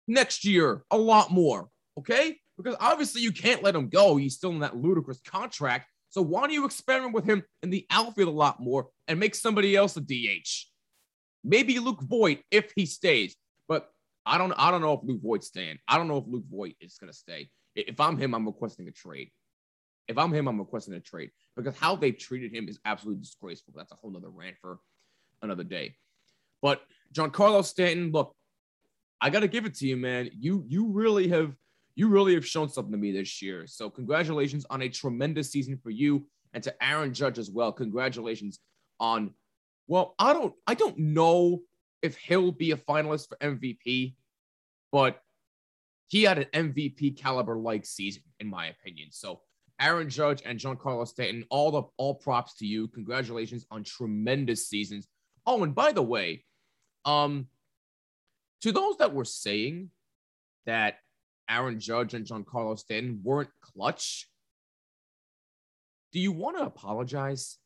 next 0.08 0.46
year 0.46 0.84
a 0.92 0.98
lot 0.98 1.32
more? 1.32 1.70
Okay? 1.98 2.38
Because 2.56 2.76
obviously 2.80 3.22
you 3.22 3.32
can't 3.32 3.64
let 3.64 3.76
him 3.76 3.90
go. 3.90 4.16
He's 4.16 4.36
still 4.36 4.52
in 4.52 4.60
that 4.60 4.78
ludicrous 4.78 5.20
contract. 5.22 5.88
So 6.10 6.22
why 6.22 6.42
don't 6.42 6.52
you 6.52 6.66
experiment 6.66 7.16
with 7.16 7.26
him 7.26 7.42
in 7.64 7.72
the 7.72 7.88
outfield 7.90 8.30
a 8.30 8.32
lot 8.32 8.60
more 8.60 8.90
and 9.08 9.20
make 9.20 9.34
somebody 9.34 9.76
else 9.76 9.98
a 9.98 10.02
DH? 10.02 10.68
Maybe 11.44 11.80
Luke 11.80 12.04
Voit 12.04 12.42
if 12.52 12.74
he 12.76 12.86
stays. 12.86 13.36
But 13.68 13.90
I 14.24 14.38
don't 14.38 14.54
I 14.54 14.70
don't 14.70 14.82
know 14.82 14.94
if 14.94 15.00
Luke 15.04 15.24
Voit's 15.24 15.48
staying. 15.48 15.80
I 15.88 15.98
don't 15.98 16.08
know 16.08 16.18
if 16.18 16.26
Luke 16.28 16.46
Voit 16.52 16.76
is 16.80 17.00
gonna 17.00 17.12
stay. 17.12 17.50
If 17.76 18.00
I'm 18.00 18.20
him, 18.20 18.36
I'm 18.36 18.46
requesting 18.46 18.88
a 18.88 18.92
trade. 18.92 19.32
If 20.08 20.20
I'm 20.20 20.32
him, 20.32 20.48
I'm 20.48 20.60
requesting 20.60 20.94
a 20.94 21.00
trade 21.00 21.32
because 21.56 21.76
how 21.76 21.96
they've 21.96 22.18
treated 22.18 22.54
him 22.54 22.70
is 22.70 22.78
absolutely 22.86 23.22
disgraceful. 23.22 23.74
That's 23.76 23.92
a 23.92 23.96
whole 23.96 24.12
nother 24.12 24.30
rant 24.30 24.58
for 24.62 24.78
another 25.42 25.64
day. 25.64 25.96
But 26.62 26.82
Giancarlo 27.14 27.64
Stanton, 27.64 28.12
look, 28.12 28.36
I 29.22 29.30
gotta 29.30 29.48
give 29.48 29.66
it 29.66 29.76
to 29.76 29.88
you, 29.88 29.98
man. 29.98 30.30
You 30.38 30.64
you 30.68 30.88
really 30.88 31.28
have 31.30 31.56
you 31.96 32.08
really 32.08 32.36
have 32.36 32.46
shown 32.46 32.70
something 32.70 32.92
to 32.92 32.98
me 32.98 33.12
this 33.12 33.42
year. 33.42 33.66
So 33.66 33.90
congratulations 33.90 34.66
on 34.70 34.84
a 34.84 34.90
tremendous 34.90 35.52
season 35.52 35.80
for 35.82 35.90
you 35.90 36.28
and 36.54 36.64
to 36.64 36.84
Aaron 36.84 37.14
Judge 37.14 37.40
as 37.40 37.50
well. 37.50 37.72
Congratulations 37.72 38.60
on 39.00 39.34
well, 39.88 40.16
I 40.20 40.34
don't 40.34 40.54
I 40.68 40.74
don't 40.76 40.98
know 40.98 41.62
if 42.02 42.18
he'll 42.18 42.52
be 42.52 42.72
a 42.72 42.78
finalist 42.78 43.30
for 43.30 43.38
MVP, 43.38 44.16
but 44.92 45.20
he 46.08 46.24
had 46.24 46.38
an 46.38 46.46
MVP 46.54 47.18
caliber 47.18 47.58
like 47.58 47.86
season 47.86 48.24
in 48.40 48.48
my 48.48 48.68
opinion. 48.68 49.10
So 49.12 49.42
Aaron 49.80 50.10
Judge 50.10 50.42
and 50.46 50.60
Giancarlo 50.60 51.08
Stanton, 51.08 51.46
all 51.50 51.72
the 51.72 51.84
all 51.98 52.16
props 52.16 52.56
to 52.58 52.66
you. 52.66 52.88
Congratulations 52.90 53.66
on 53.72 53.84
tremendous 53.84 54.68
seasons. 54.68 55.08
Oh, 55.46 55.64
and 55.64 55.74
by 55.74 55.92
the 55.92 56.02
way, 56.02 56.44
um, 57.08 57.48
to 58.62 58.72
those 58.72 58.98
that 58.98 59.14
were 59.14 59.26
saying 59.26 59.90
that 60.66 61.00
Aaron 61.50 61.80
Judge 61.80 62.14
and 62.14 62.26
Giancarlo 62.26 62.78
Stanton 62.78 63.22
weren't 63.24 63.50
clutch, 63.62 64.30
do 66.12 66.20
you 66.20 66.34
want 66.34 66.58
to 66.58 66.64
apologize? 66.64 67.58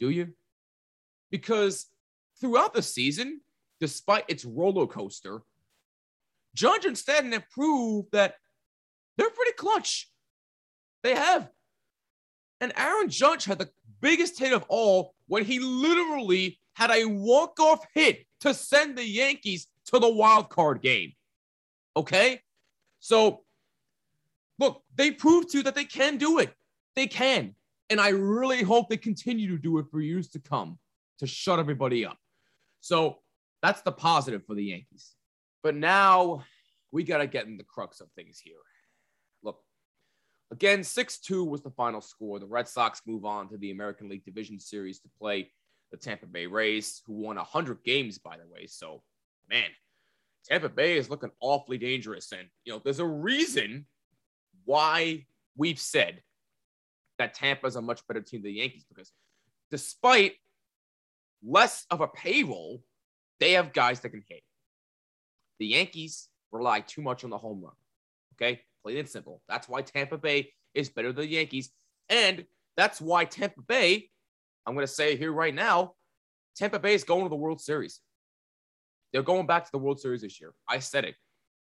Do 0.00 0.10
you? 0.10 0.34
Because 1.30 1.86
throughout 2.40 2.74
the 2.74 2.82
season, 2.82 3.40
despite 3.80 4.24
its 4.28 4.44
roller 4.44 4.86
coaster, 4.86 5.42
Judge 6.54 6.84
and 6.86 6.98
Stanton 6.98 7.32
have 7.32 7.48
proved 7.50 8.08
that 8.12 8.34
they're 9.16 9.30
pretty 9.30 9.52
clutch. 9.52 10.10
They 11.02 11.14
have. 11.14 11.48
And 12.60 12.72
Aaron 12.76 13.08
Judge 13.08 13.44
had 13.44 13.58
the 13.58 13.70
biggest 14.00 14.38
hit 14.38 14.52
of 14.52 14.64
all 14.68 15.14
when 15.28 15.44
he 15.44 15.60
literally 15.60 16.59
had 16.74 16.90
a 16.90 17.04
walk-off 17.04 17.84
hit 17.94 18.26
to 18.40 18.54
send 18.54 18.96
the 18.96 19.06
Yankees 19.06 19.66
to 19.86 19.98
the 19.98 20.08
wild 20.08 20.50
card 20.50 20.80
game. 20.80 21.12
Okay? 21.96 22.40
So 23.00 23.42
look, 24.58 24.82
they 24.94 25.10
proved 25.10 25.50
to 25.50 25.58
you 25.58 25.64
that 25.64 25.74
they 25.74 25.84
can 25.84 26.16
do 26.16 26.38
it. 26.38 26.54
They 26.94 27.06
can. 27.06 27.54
And 27.88 28.00
I 28.00 28.10
really 28.10 28.62
hope 28.62 28.88
they 28.88 28.96
continue 28.96 29.48
to 29.48 29.58
do 29.58 29.78
it 29.78 29.86
for 29.90 30.00
years 30.00 30.28
to 30.30 30.38
come 30.38 30.78
to 31.18 31.26
shut 31.26 31.58
everybody 31.58 32.06
up. 32.06 32.18
So 32.80 33.18
that's 33.62 33.82
the 33.82 33.92
positive 33.92 34.44
for 34.46 34.54
the 34.54 34.64
Yankees. 34.64 35.14
But 35.62 35.74
now 35.74 36.44
we 36.92 37.02
got 37.02 37.18
to 37.18 37.26
get 37.26 37.46
in 37.46 37.56
the 37.56 37.64
crux 37.64 38.00
of 38.00 38.10
things 38.12 38.38
here. 38.38 38.54
Look, 39.42 39.58
again, 40.50 40.84
6 40.84 41.18
2 41.18 41.44
was 41.44 41.62
the 41.62 41.70
final 41.70 42.00
score. 42.00 42.38
The 42.38 42.46
Red 42.46 42.68
Sox 42.68 43.02
move 43.06 43.24
on 43.24 43.48
to 43.48 43.58
the 43.58 43.70
American 43.70 44.08
League 44.08 44.24
Division 44.24 44.60
Series 44.60 45.00
to 45.00 45.08
play 45.18 45.50
the 45.90 45.96
Tampa 45.96 46.26
Bay 46.26 46.46
Rays, 46.46 47.02
who 47.06 47.14
won 47.14 47.36
100 47.36 47.82
games, 47.84 48.18
by 48.18 48.36
the 48.36 48.46
way. 48.52 48.66
So, 48.66 49.02
man, 49.48 49.68
Tampa 50.48 50.68
Bay 50.68 50.96
is 50.96 51.10
looking 51.10 51.30
awfully 51.40 51.78
dangerous. 51.78 52.32
And, 52.32 52.48
you 52.64 52.72
know, 52.72 52.80
there's 52.82 53.00
a 53.00 53.06
reason 53.06 53.86
why 54.64 55.26
we've 55.56 55.78
said 55.78 56.22
that 57.18 57.34
Tampa 57.34 57.66
is 57.66 57.76
a 57.76 57.82
much 57.82 58.06
better 58.06 58.20
team 58.20 58.42
than 58.42 58.52
the 58.52 58.58
Yankees 58.58 58.84
because 58.88 59.12
despite 59.70 60.34
less 61.44 61.86
of 61.90 62.00
a 62.00 62.08
payroll, 62.08 62.82
they 63.40 63.52
have 63.52 63.72
guys 63.72 64.00
that 64.00 64.10
can 64.10 64.24
hit. 64.28 64.42
The 65.58 65.66
Yankees 65.66 66.28
rely 66.52 66.80
too 66.80 67.02
much 67.02 67.24
on 67.24 67.30
the 67.30 67.38
home 67.38 67.62
run. 67.62 67.74
Okay 68.34 68.62
plain 68.82 68.98
and 68.98 69.08
simple. 69.08 69.42
That's 69.48 69.68
why 69.68 69.82
Tampa 69.82 70.18
Bay 70.18 70.52
is 70.74 70.88
better 70.88 71.12
than 71.12 71.26
the 71.26 71.32
Yankees. 71.32 71.70
And 72.08 72.44
that's 72.76 73.00
why 73.00 73.24
Tampa 73.24 73.62
Bay, 73.62 74.10
I'm 74.70 74.76
going 74.76 74.86
to 74.86 74.92
say 74.92 75.16
here 75.16 75.32
right 75.32 75.52
now, 75.52 75.94
Tampa 76.54 76.78
Bay 76.78 76.94
is 76.94 77.02
going 77.02 77.24
to 77.24 77.28
the 77.28 77.34
World 77.34 77.60
Series. 77.60 77.98
They're 79.12 79.20
going 79.20 79.48
back 79.48 79.64
to 79.64 79.72
the 79.72 79.78
World 79.78 79.98
Series 79.98 80.22
this 80.22 80.40
year. 80.40 80.54
I 80.68 80.78
said 80.78 81.04
it. 81.04 81.16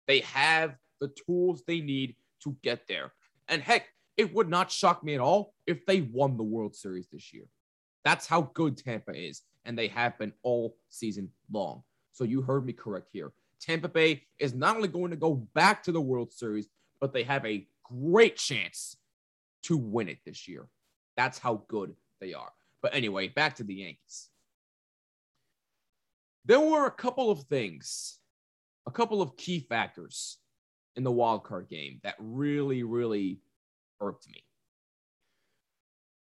They 0.05 0.19
have 0.19 0.75
the 1.01 1.11
tools 1.25 1.63
they 1.65 1.81
need 1.81 2.15
to 2.43 2.55
get 2.61 2.87
there. 2.87 3.11
And 3.47 3.63
heck, 3.63 3.87
it 4.15 4.31
would 4.31 4.47
not 4.47 4.69
shock 4.69 5.03
me 5.03 5.15
at 5.15 5.21
all 5.21 5.55
if 5.65 5.87
they 5.87 6.01
won 6.01 6.37
the 6.37 6.43
World 6.43 6.75
Series 6.75 7.07
this 7.11 7.33
year. 7.33 7.45
That's 8.05 8.27
how 8.27 8.51
good 8.53 8.77
Tampa 8.77 9.13
is. 9.13 9.41
And 9.65 9.75
they 9.75 9.87
have 9.87 10.15
been 10.19 10.33
all 10.43 10.75
season 10.89 11.31
long. 11.51 11.81
So 12.11 12.25
you 12.25 12.43
heard 12.43 12.63
me 12.63 12.73
correct 12.73 13.09
here. 13.11 13.31
Tampa 13.59 13.89
Bay 13.89 14.21
is 14.37 14.53
not 14.53 14.75
only 14.75 14.87
going 14.87 15.09
to 15.09 15.17
go 15.17 15.47
back 15.55 15.81
to 15.83 15.91
the 15.91 15.99
World 15.99 16.31
Series, 16.31 16.67
but 17.01 17.11
they 17.11 17.23
have 17.23 17.43
a 17.43 17.67
great 17.83 18.37
chance 18.37 18.95
to 19.63 19.77
win 19.77 20.09
it 20.09 20.19
this 20.27 20.47
year. 20.47 20.67
That's 21.17 21.39
how 21.39 21.63
good 21.69 21.95
they 22.21 22.35
are. 22.35 22.51
But 22.81 22.95
anyway, 22.95 23.27
back 23.27 23.55
to 23.55 23.63
the 23.63 23.75
Yankees. 23.75 24.29
There 26.45 26.59
were 26.59 26.85
a 26.85 26.91
couple 26.91 27.29
of 27.29 27.43
things, 27.43 28.17
a 28.87 28.91
couple 28.91 29.21
of 29.21 29.37
key 29.37 29.59
factors 29.59 30.37
in 30.95 31.03
the 31.03 31.11
wild 31.11 31.43
card 31.43 31.69
game 31.69 31.99
that 32.03 32.15
really, 32.19 32.83
really 32.83 33.39
irked 34.01 34.27
me. 34.27 34.43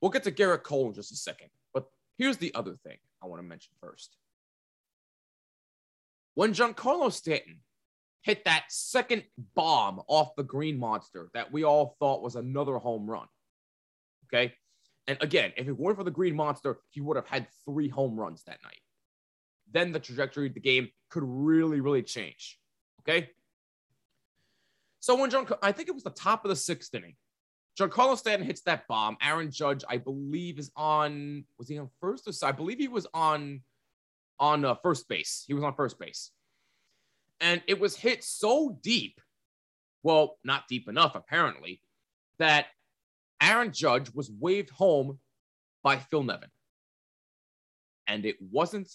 We'll 0.01 0.11
get 0.11 0.25
to 0.25 0.33
Gerrit 0.33 0.63
Cole 0.63 0.89
in 0.89 0.95
just 0.95 1.13
a 1.13 1.17
second, 1.17 1.51
but 1.75 1.85
here's 2.17 2.39
the 2.39 2.55
other 2.55 2.77
thing 2.85 2.97
I 3.23 3.27
want 3.27 3.41
to 3.41 3.47
mention 3.47 3.73
first. 3.81 4.17
When 6.35 6.55
Giancarlo 6.55 7.13
Stanton 7.13 7.59
hit 8.23 8.45
that 8.45 8.65
second 8.69 9.25
bomb 9.55 10.01
off 10.07 10.35
the 10.37 10.43
green 10.43 10.79
monster 10.79 11.31
that 11.35 11.53
we 11.53 11.65
all 11.65 11.97
thought 11.99 12.23
was 12.23 12.37
another 12.37 12.79
home 12.79 13.09
run. 13.09 13.27
Okay. 14.27 14.55
And 15.11 15.19
again, 15.21 15.53
if 15.57 15.67
it 15.67 15.77
weren't 15.77 15.99
for 15.99 16.05
the 16.05 16.11
green 16.11 16.35
monster, 16.35 16.79
he 16.91 17.01
would 17.01 17.17
have 17.17 17.27
had 17.27 17.49
three 17.65 17.89
home 17.89 18.19
runs 18.19 18.45
that 18.45 18.59
night. 18.63 18.81
Then 19.73 19.93
the 19.93 20.01
trajectory 20.01 20.47
of 20.47 20.55
the 20.55 20.61
game 20.61 20.89
could 21.11 21.25
really, 21.25 21.81
really 21.81 22.03
change. 22.03 22.59
Okay. 23.01 23.31
So 25.01 25.17
when 25.17 25.31
John, 25.31 25.47
I 25.63 25.73
think 25.73 25.89
it 25.89 25.95
was 25.95 26.05
the 26.05 26.11
top 26.11 26.45
of 26.45 26.49
the 26.49 26.57
sixth 26.57 26.95
inning, 26.95 27.17
Giancarlo 27.79 28.17
Stanton 28.17 28.47
hits 28.47 28.61
that 28.63 28.87
bomb. 28.89 29.17
Aaron 29.23 29.51
Judge, 29.51 29.83
I 29.89 29.97
believe, 29.97 30.59
is 30.59 30.71
on. 30.77 31.45
Was 31.59 31.69
he 31.69 31.79
on 31.79 31.89
first 32.01 32.29
or 32.29 32.47
I 32.47 32.53
believe 32.53 32.79
he 32.79 32.89
was 32.89 33.07
on 33.13 33.63
on 34.39 34.65
uh, 34.65 34.75
first 34.83 35.09
base. 35.09 35.45
He 35.47 35.55
was 35.55 35.65
on 35.65 35.75
first 35.75 35.99
base 35.99 36.31
and 37.41 37.63
it 37.67 37.81
was 37.81 37.97
hit 37.97 38.23
so 38.23 38.79
deep, 38.83 39.21
well, 40.03 40.39
not 40.45 40.69
deep 40.69 40.89
enough 40.89 41.15
apparently, 41.15 41.81
that 42.39 42.67
Aaron 43.41 43.73
Judge 43.73 44.13
was 44.15 44.31
waved 44.31 44.71
home 44.71 45.19
by 45.83 45.97
Phil 45.97 46.23
Nevin. 46.23 46.51
And 48.07 48.27
it 48.27 48.37
wasn't 48.41 48.91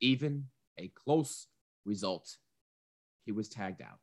even 0.00 0.46
a 0.78 0.88
close 0.88 1.48
result. 1.84 2.36
He 3.26 3.32
was 3.32 3.48
tagged 3.48 3.82
out. 3.82 3.98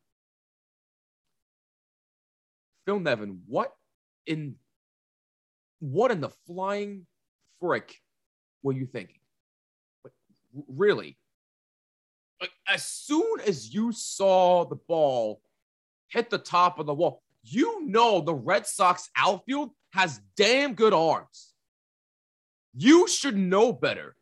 Phil 2.85 2.99
Nevin, 2.99 3.41
what 3.47 3.73
in 4.25 4.55
what 5.79 6.11
in 6.11 6.21
the 6.21 6.29
flying 6.47 7.05
frick 7.59 7.95
were 8.63 8.73
you 8.73 8.85
thinking? 8.85 9.19
But 10.03 10.11
really, 10.67 11.17
like 12.39 12.51
as 12.67 12.85
soon 12.85 13.39
as 13.45 13.73
you 13.73 13.91
saw 13.91 14.65
the 14.65 14.75
ball 14.75 15.41
hit 16.07 16.29
the 16.29 16.37
top 16.37 16.79
of 16.79 16.85
the 16.85 16.93
wall, 16.93 17.23
you 17.43 17.87
know 17.87 18.21
the 18.21 18.33
Red 18.33 18.67
Sox 18.67 19.09
outfield 19.17 19.71
has 19.93 20.19
damn 20.37 20.73
good 20.73 20.93
arms. 20.93 21.53
You 22.73 23.07
should 23.07 23.37
know 23.37 23.73
better 23.73 24.15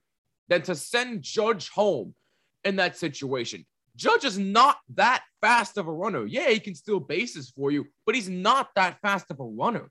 than 0.47 0.63
to 0.63 0.75
send 0.75 1.21
Judge 1.21 1.69
home 1.69 2.15
in 2.63 2.77
that 2.77 2.97
situation. 2.97 3.65
Judge 3.95 4.23
is 4.23 4.39
not 4.39 4.77
that 4.95 5.23
fast 5.41 5.77
of 5.77 5.87
a 5.87 5.91
runner. 5.91 6.25
Yeah, 6.25 6.49
he 6.49 6.59
can 6.59 6.73
steal 6.73 6.99
bases 6.99 7.49
for 7.49 7.69
you, 7.69 7.85
but 8.05 8.15
he's 8.15 8.29
not 8.29 8.69
that 8.75 8.99
fast 9.01 9.29
of 9.29 9.39
a 9.39 9.43
runner. 9.45 9.89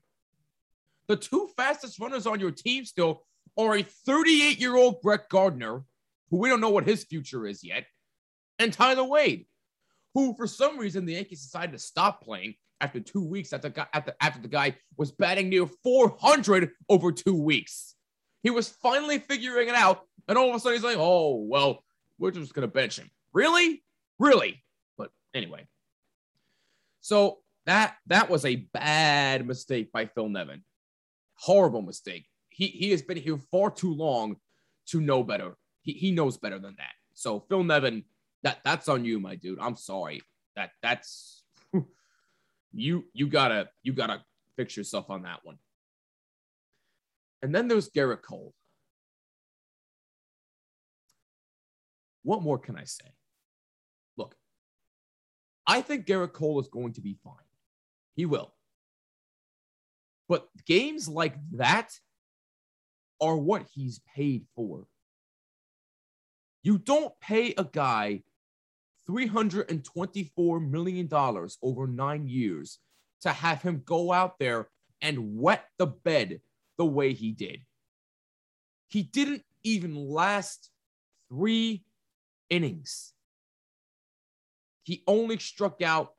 The 1.07 1.15
two 1.15 1.49
fastest 1.55 1.99
runners 1.99 2.27
on 2.27 2.39
your 2.39 2.51
team 2.51 2.85
still 2.85 3.23
are 3.57 3.77
a 3.77 3.83
38 3.83 4.59
year 4.59 4.75
old 4.75 5.01
Brett 5.01 5.29
Gardner, 5.29 5.83
who 6.29 6.37
we 6.37 6.49
don't 6.49 6.61
know 6.61 6.69
what 6.69 6.87
his 6.87 7.03
future 7.03 7.45
is 7.45 7.63
yet, 7.63 7.85
and 8.57 8.73
Tyler 8.73 9.03
Wade, 9.03 9.45
who 10.13 10.35
for 10.35 10.47
some 10.47 10.77
reason 10.77 11.05
the 11.05 11.13
Yankees 11.13 11.43
decided 11.43 11.71
to 11.71 11.79
stop 11.79 12.23
playing 12.23 12.55
after 12.81 12.99
two 12.99 13.23
weeks 13.23 13.53
after, 13.53 13.73
after, 13.93 14.13
after 14.21 14.41
the 14.41 14.47
guy 14.47 14.75
was 14.97 15.11
batting 15.11 15.49
near 15.49 15.65
400 15.65 16.71
over 16.89 17.11
two 17.11 17.35
weeks. 17.35 17.95
He 18.43 18.49
was 18.49 18.69
finally 18.69 19.19
figuring 19.19 19.67
it 19.67 19.75
out. 19.75 20.05
And 20.27 20.37
all 20.37 20.49
of 20.49 20.55
a 20.55 20.59
sudden 20.59 20.77
he's 20.77 20.83
like, 20.83 20.97
oh, 20.97 21.35
well, 21.35 21.83
we're 22.17 22.31
just 22.31 22.53
going 22.53 22.67
to 22.67 22.73
bench 22.73 22.97
him. 22.97 23.09
Really? 23.33 23.83
Really? 24.17 24.63
But 24.97 25.11
anyway. 25.33 25.67
So 27.01 27.39
that 27.65 27.95
that 28.07 28.29
was 28.29 28.45
a 28.45 28.67
bad 28.73 29.45
mistake 29.45 29.91
by 29.91 30.05
Phil 30.05 30.29
Nevin. 30.29 30.63
Horrible 31.35 31.81
mistake. 31.81 32.25
He, 32.49 32.67
he 32.67 32.91
has 32.91 33.01
been 33.01 33.17
here 33.17 33.37
far 33.51 33.71
too 33.71 33.93
long 33.93 34.37
to 34.87 34.99
know 34.99 35.23
better. 35.23 35.55
He, 35.81 35.93
he 35.93 36.11
knows 36.11 36.37
better 36.37 36.59
than 36.59 36.75
that. 36.77 36.91
So 37.13 37.39
Phil 37.47 37.63
Nevin, 37.63 38.03
that 38.43 38.59
that's 38.63 38.89
on 38.89 39.05
you, 39.05 39.19
my 39.19 39.35
dude. 39.35 39.59
I'm 39.59 39.75
sorry. 39.75 40.21
That 40.55 40.71
that's 40.81 41.38
you 42.73 43.05
you 43.13 43.27
gotta 43.27 43.69
you 43.83 43.93
gotta 43.93 44.23
fix 44.55 44.75
yourself 44.75 45.09
on 45.09 45.23
that 45.23 45.39
one. 45.43 45.57
And 47.41 47.55
then 47.55 47.67
there's 47.67 47.89
Gerrit 47.89 48.21
Cole. 48.21 48.53
What 52.23 52.43
more 52.43 52.59
can 52.59 52.75
I 52.75 52.83
say? 52.83 53.05
Look, 54.17 54.35
I 55.65 55.81
think 55.81 56.05
Gerrit 56.05 56.33
Cole 56.33 56.59
is 56.59 56.67
going 56.67 56.93
to 56.93 57.01
be 57.01 57.17
fine. 57.23 57.33
He 58.15 58.25
will. 58.25 58.53
But 60.27 60.47
games 60.67 61.07
like 61.07 61.35
that 61.53 61.91
are 63.21 63.37
what 63.37 63.65
he's 63.73 64.01
paid 64.15 64.45
for. 64.55 64.85
You 66.61 66.77
don't 66.77 67.13
pay 67.21 67.53
a 67.57 67.63
guy 67.63 68.23
$324 69.09 70.69
million 70.69 71.09
over 71.61 71.87
nine 71.87 72.27
years 72.27 72.79
to 73.21 73.29
have 73.29 73.61
him 73.61 73.81
go 73.85 74.11
out 74.11 74.37
there 74.39 74.69
and 75.01 75.37
wet 75.37 75.65
the 75.77 75.87
bed 75.87 76.41
the 76.77 76.85
way 76.85 77.13
he 77.13 77.31
did. 77.31 77.61
He 78.87 79.03
didn't 79.03 79.43
even 79.63 79.95
last 79.95 80.69
three 81.29 81.83
innings. 82.49 83.13
He 84.83 85.03
only 85.07 85.37
struck 85.39 85.81
out 85.81 86.13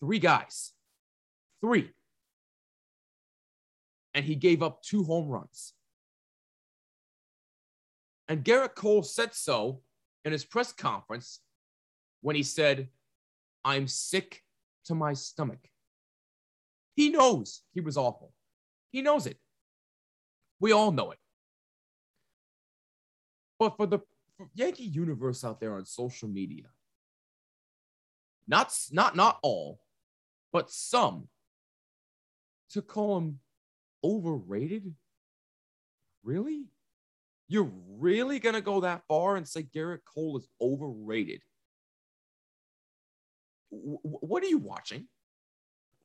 three 0.00 0.18
guys. 0.18 0.72
Three. 1.60 1.90
And 4.14 4.24
he 4.24 4.34
gave 4.34 4.62
up 4.62 4.82
two 4.82 5.04
home 5.04 5.28
runs. 5.28 5.72
And 8.28 8.44
Gerrit 8.44 8.74
Cole 8.74 9.02
said 9.02 9.34
so 9.34 9.80
in 10.24 10.32
his 10.32 10.44
press 10.44 10.72
conference 10.72 11.40
when 12.22 12.34
he 12.34 12.42
said, 12.42 12.88
I'm 13.64 13.86
sick 13.86 14.42
to 14.86 14.94
my 14.94 15.12
stomach. 15.12 15.68
He 16.96 17.10
knows 17.10 17.62
he 17.72 17.80
was 17.80 17.96
awful. 17.96 18.32
He 18.90 19.02
knows 19.02 19.26
it. 19.26 19.38
We 20.60 20.72
all 20.72 20.92
know 20.92 21.10
it. 21.10 21.18
But 23.58 23.76
for 23.76 23.86
the 23.86 24.00
Yankee 24.54 24.84
universe 24.84 25.44
out 25.44 25.60
there 25.60 25.74
on 25.74 25.84
social 25.84 26.28
media, 26.28 26.64
not, 28.48 28.76
not, 28.90 29.14
not 29.14 29.38
all, 29.42 29.80
but 30.52 30.70
some, 30.70 31.28
to 32.70 32.82
call 32.82 33.18
him 33.18 33.38
overrated? 34.02 34.92
Really? 36.24 36.66
You're 37.48 37.70
really 37.88 38.38
going 38.38 38.54
to 38.54 38.60
go 38.60 38.80
that 38.80 39.02
far 39.08 39.36
and 39.36 39.46
say 39.46 39.62
Gerrit 39.62 40.00
Cole 40.12 40.38
is 40.38 40.48
overrated? 40.60 41.42
What 43.72 44.42
are 44.42 44.48
you 44.48 44.58
watching? 44.58 45.08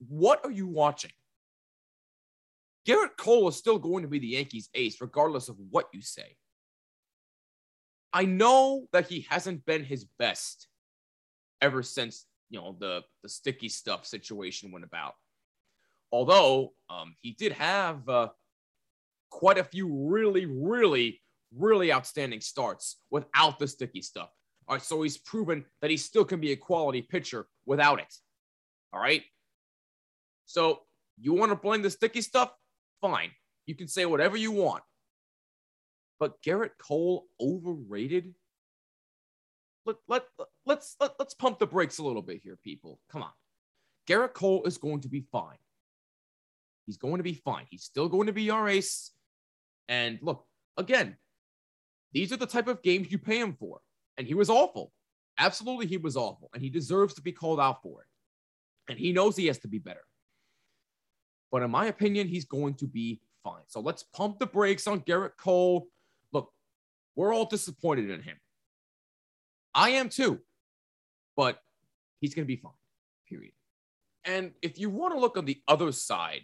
What 0.07 0.41
are 0.45 0.51
you 0.51 0.67
watching? 0.67 1.11
Gerrit 2.87 3.17
Cole 3.17 3.49
is 3.49 3.57
still 3.57 3.77
going 3.77 4.03
to 4.03 4.07
be 4.07 4.19
the 4.19 4.27
Yankees 4.27 4.69
ace, 4.73 5.01
regardless 5.01 5.49
of 5.49 5.57
what 5.69 5.87
you 5.91 6.01
say. 6.01 6.37
I 8.13 8.23
know 8.23 8.87
that 8.93 9.07
he 9.07 9.27
hasn't 9.29 9.65
been 9.65 9.83
his 9.83 10.05
best 10.17 10.67
ever 11.61 11.83
since 11.83 12.25
you 12.49 12.59
know 12.59 12.77
the 12.79 13.03
the 13.23 13.29
sticky 13.29 13.67
stuff 13.67 14.05
situation 14.05 14.71
went 14.71 14.85
about. 14.85 15.15
Although 16.11 16.73
um, 16.89 17.15
he 17.21 17.31
did 17.31 17.51
have 17.51 18.07
uh, 18.07 18.29
quite 19.29 19.57
a 19.57 19.63
few 19.63 20.07
really, 20.09 20.45
really 20.45 21.21
really 21.55 21.93
outstanding 21.93 22.41
starts 22.41 22.97
without 23.09 23.59
the 23.59 23.67
sticky 23.67 24.01
stuff. 24.01 24.29
So 24.79 25.01
he's 25.01 25.17
proven 25.17 25.65
that 25.81 25.89
he 25.89 25.97
still 25.97 26.25
can 26.25 26.39
be 26.41 26.51
a 26.51 26.57
quality 26.57 27.01
pitcher 27.01 27.47
without 27.65 27.99
it. 27.99 28.13
All 28.93 28.99
right. 28.99 29.23
So 30.45 30.81
you 31.19 31.33
want 31.33 31.51
to 31.51 31.55
blame 31.55 31.81
the 31.81 31.89
sticky 31.89 32.21
stuff? 32.21 32.51
Fine. 33.01 33.31
You 33.65 33.75
can 33.75 33.87
say 33.87 34.05
whatever 34.05 34.37
you 34.37 34.51
want. 34.51 34.83
But 36.19 36.41
Gerrit 36.41 36.71
Cole 36.79 37.27
overrated? 37.39 38.33
Let, 39.85 39.97
let, 40.07 40.23
let's, 40.65 40.95
let, 40.99 41.11
let's 41.19 41.33
pump 41.33 41.59
the 41.59 41.67
brakes 41.67 41.99
a 41.99 42.03
little 42.03 42.21
bit 42.21 42.41
here, 42.43 42.57
people. 42.61 42.99
Come 43.09 43.23
on. 43.23 43.31
Gerrit 44.07 44.33
Cole 44.33 44.63
is 44.65 44.77
going 44.77 45.01
to 45.01 45.09
be 45.09 45.25
fine. 45.31 45.57
He's 46.85 46.97
going 46.97 47.17
to 47.17 47.23
be 47.23 47.33
fine. 47.33 47.65
He's 47.69 47.83
still 47.83 48.09
going 48.09 48.27
to 48.27 48.33
be 48.33 48.49
our 48.49 48.67
ace. 48.67 49.11
And 49.89 50.19
look, 50.21 50.45
again, 50.77 51.17
these 52.13 52.31
are 52.31 52.37
the 52.37 52.45
type 52.45 52.67
of 52.67 52.81
games 52.81 53.11
you 53.11 53.17
pay 53.17 53.39
him 53.39 53.55
for. 53.59 53.79
And 54.17 54.27
he 54.27 54.33
was 54.33 54.49
awful. 54.49 54.91
Absolutely, 55.37 55.87
he 55.87 55.97
was 55.97 56.17
awful. 56.17 56.49
And 56.53 56.61
he 56.61 56.69
deserves 56.69 57.13
to 57.15 57.21
be 57.21 57.31
called 57.31 57.59
out 57.59 57.81
for 57.83 58.01
it. 58.01 58.07
And 58.91 58.99
he 58.99 59.13
knows 59.13 59.35
he 59.35 59.47
has 59.47 59.59
to 59.59 59.67
be 59.67 59.79
better. 59.79 60.03
But 61.51 61.63
in 61.63 61.71
my 61.71 61.85
opinion, 61.85 62.27
he's 62.27 62.45
going 62.45 62.75
to 62.75 62.87
be 62.87 63.21
fine. 63.43 63.63
So 63.67 63.79
let's 63.79 64.03
pump 64.03 64.39
the 64.39 64.45
brakes 64.45 64.87
on 64.87 65.01
Gerrit 65.01 65.37
Cole. 65.37 65.87
Look, 66.33 66.51
we're 67.15 67.33
all 67.33 67.45
disappointed 67.45 68.09
in 68.09 68.21
him. 68.21 68.37
I 69.73 69.91
am 69.91 70.09
too. 70.09 70.39
But 71.35 71.59
he's 72.19 72.33
going 72.33 72.45
to 72.45 72.53
be 72.53 72.59
fine, 72.59 72.73
period. 73.29 73.53
And 74.25 74.51
if 74.61 74.79
you 74.79 74.89
want 74.89 75.13
to 75.13 75.19
look 75.19 75.37
on 75.37 75.45
the 75.45 75.61
other 75.67 75.91
side 75.91 76.41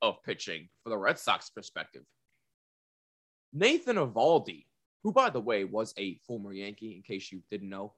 of 0.00 0.22
pitching 0.22 0.68
for 0.84 0.90
the 0.90 0.96
Red 0.96 1.18
Sox 1.18 1.50
perspective, 1.50 2.02
Nathan 3.52 3.96
Eovaldi 3.96 4.64
who, 5.02 5.12
by 5.12 5.30
the 5.30 5.40
way, 5.40 5.64
was 5.64 5.94
a 5.98 6.18
former 6.26 6.52
Yankee, 6.52 6.94
in 6.96 7.02
case 7.02 7.30
you 7.30 7.42
didn't 7.50 7.68
know. 7.68 7.94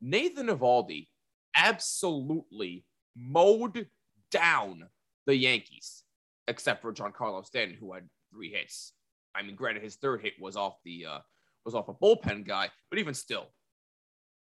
Nathan 0.00 0.48
Eovaldi 0.48 1.08
absolutely 1.56 2.84
mowed 3.16 3.86
down 4.30 4.88
the 5.26 5.36
Yankees, 5.36 6.02
except 6.48 6.82
for 6.82 6.92
Giancarlo 6.92 7.44
Stanton, 7.44 7.76
who 7.78 7.92
had 7.92 8.08
three 8.32 8.50
hits. 8.50 8.94
I 9.34 9.42
mean, 9.42 9.54
granted, 9.54 9.82
his 9.82 9.96
third 9.96 10.22
hit 10.22 10.34
was 10.40 10.56
off 10.56 10.76
the 10.84 11.06
uh, 11.06 11.18
was 11.64 11.74
off 11.74 11.88
a 11.88 11.94
bullpen 11.94 12.46
guy, 12.46 12.70
but 12.90 12.98
even 12.98 13.14
still, 13.14 13.46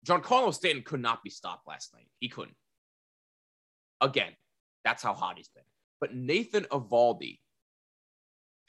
Giancarlo 0.07 0.55
Stanton 0.55 0.85
could 0.85 1.01
not 1.01 1.23
be 1.23 1.31
stopped 1.31 1.67
last 1.67 1.93
night. 1.95 2.09
He 2.21 2.29
couldn't. 2.29 2.57
Again, 4.01 4.33
that's 4.85 5.03
how 5.03 5.13
hot 5.13 5.37
he's 5.37 5.49
been. 5.49 5.65
But 6.01 6.15
Nathan 6.15 6.65
Eovaldi 6.65 7.41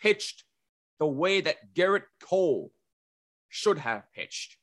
pitched 0.01 0.43
the 1.01 1.07
way 1.07 1.41
that 1.41 1.73
Gerrit 1.73 2.03
Cole 2.21 2.71
should 3.49 3.79
have 3.79 4.03
pitched. 4.13 4.55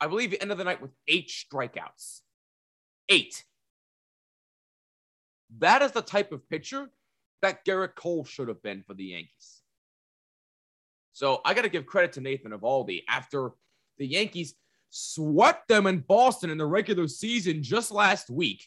I 0.00 0.06
believe 0.06 0.30
the 0.30 0.40
end 0.40 0.52
of 0.52 0.58
the 0.58 0.62
night 0.62 0.80
with 0.80 0.92
eight 1.08 1.28
strikeouts. 1.28 2.20
Eight. 3.08 3.44
That 5.58 5.82
is 5.82 5.90
the 5.90 6.00
type 6.00 6.30
of 6.30 6.48
pitcher 6.48 6.90
that 7.42 7.64
Gerrit 7.64 7.96
Cole 7.96 8.24
should 8.24 8.46
have 8.46 8.62
been 8.62 8.84
for 8.86 8.94
the 8.94 9.06
Yankees. 9.06 9.62
So 11.12 11.40
I 11.44 11.54
got 11.54 11.62
to 11.62 11.68
give 11.68 11.86
credit 11.86 12.12
to 12.12 12.20
Nathan 12.20 12.52
Eovaldi 12.52 13.02
after 13.08 13.50
the 13.98 14.06
Yankees 14.06 14.54
swept 14.90 15.66
them 15.66 15.88
in 15.88 16.04
Boston 16.06 16.50
in 16.50 16.58
the 16.58 16.66
regular 16.66 17.08
season 17.08 17.64
just 17.64 17.90
last 17.90 18.30
week. 18.30 18.64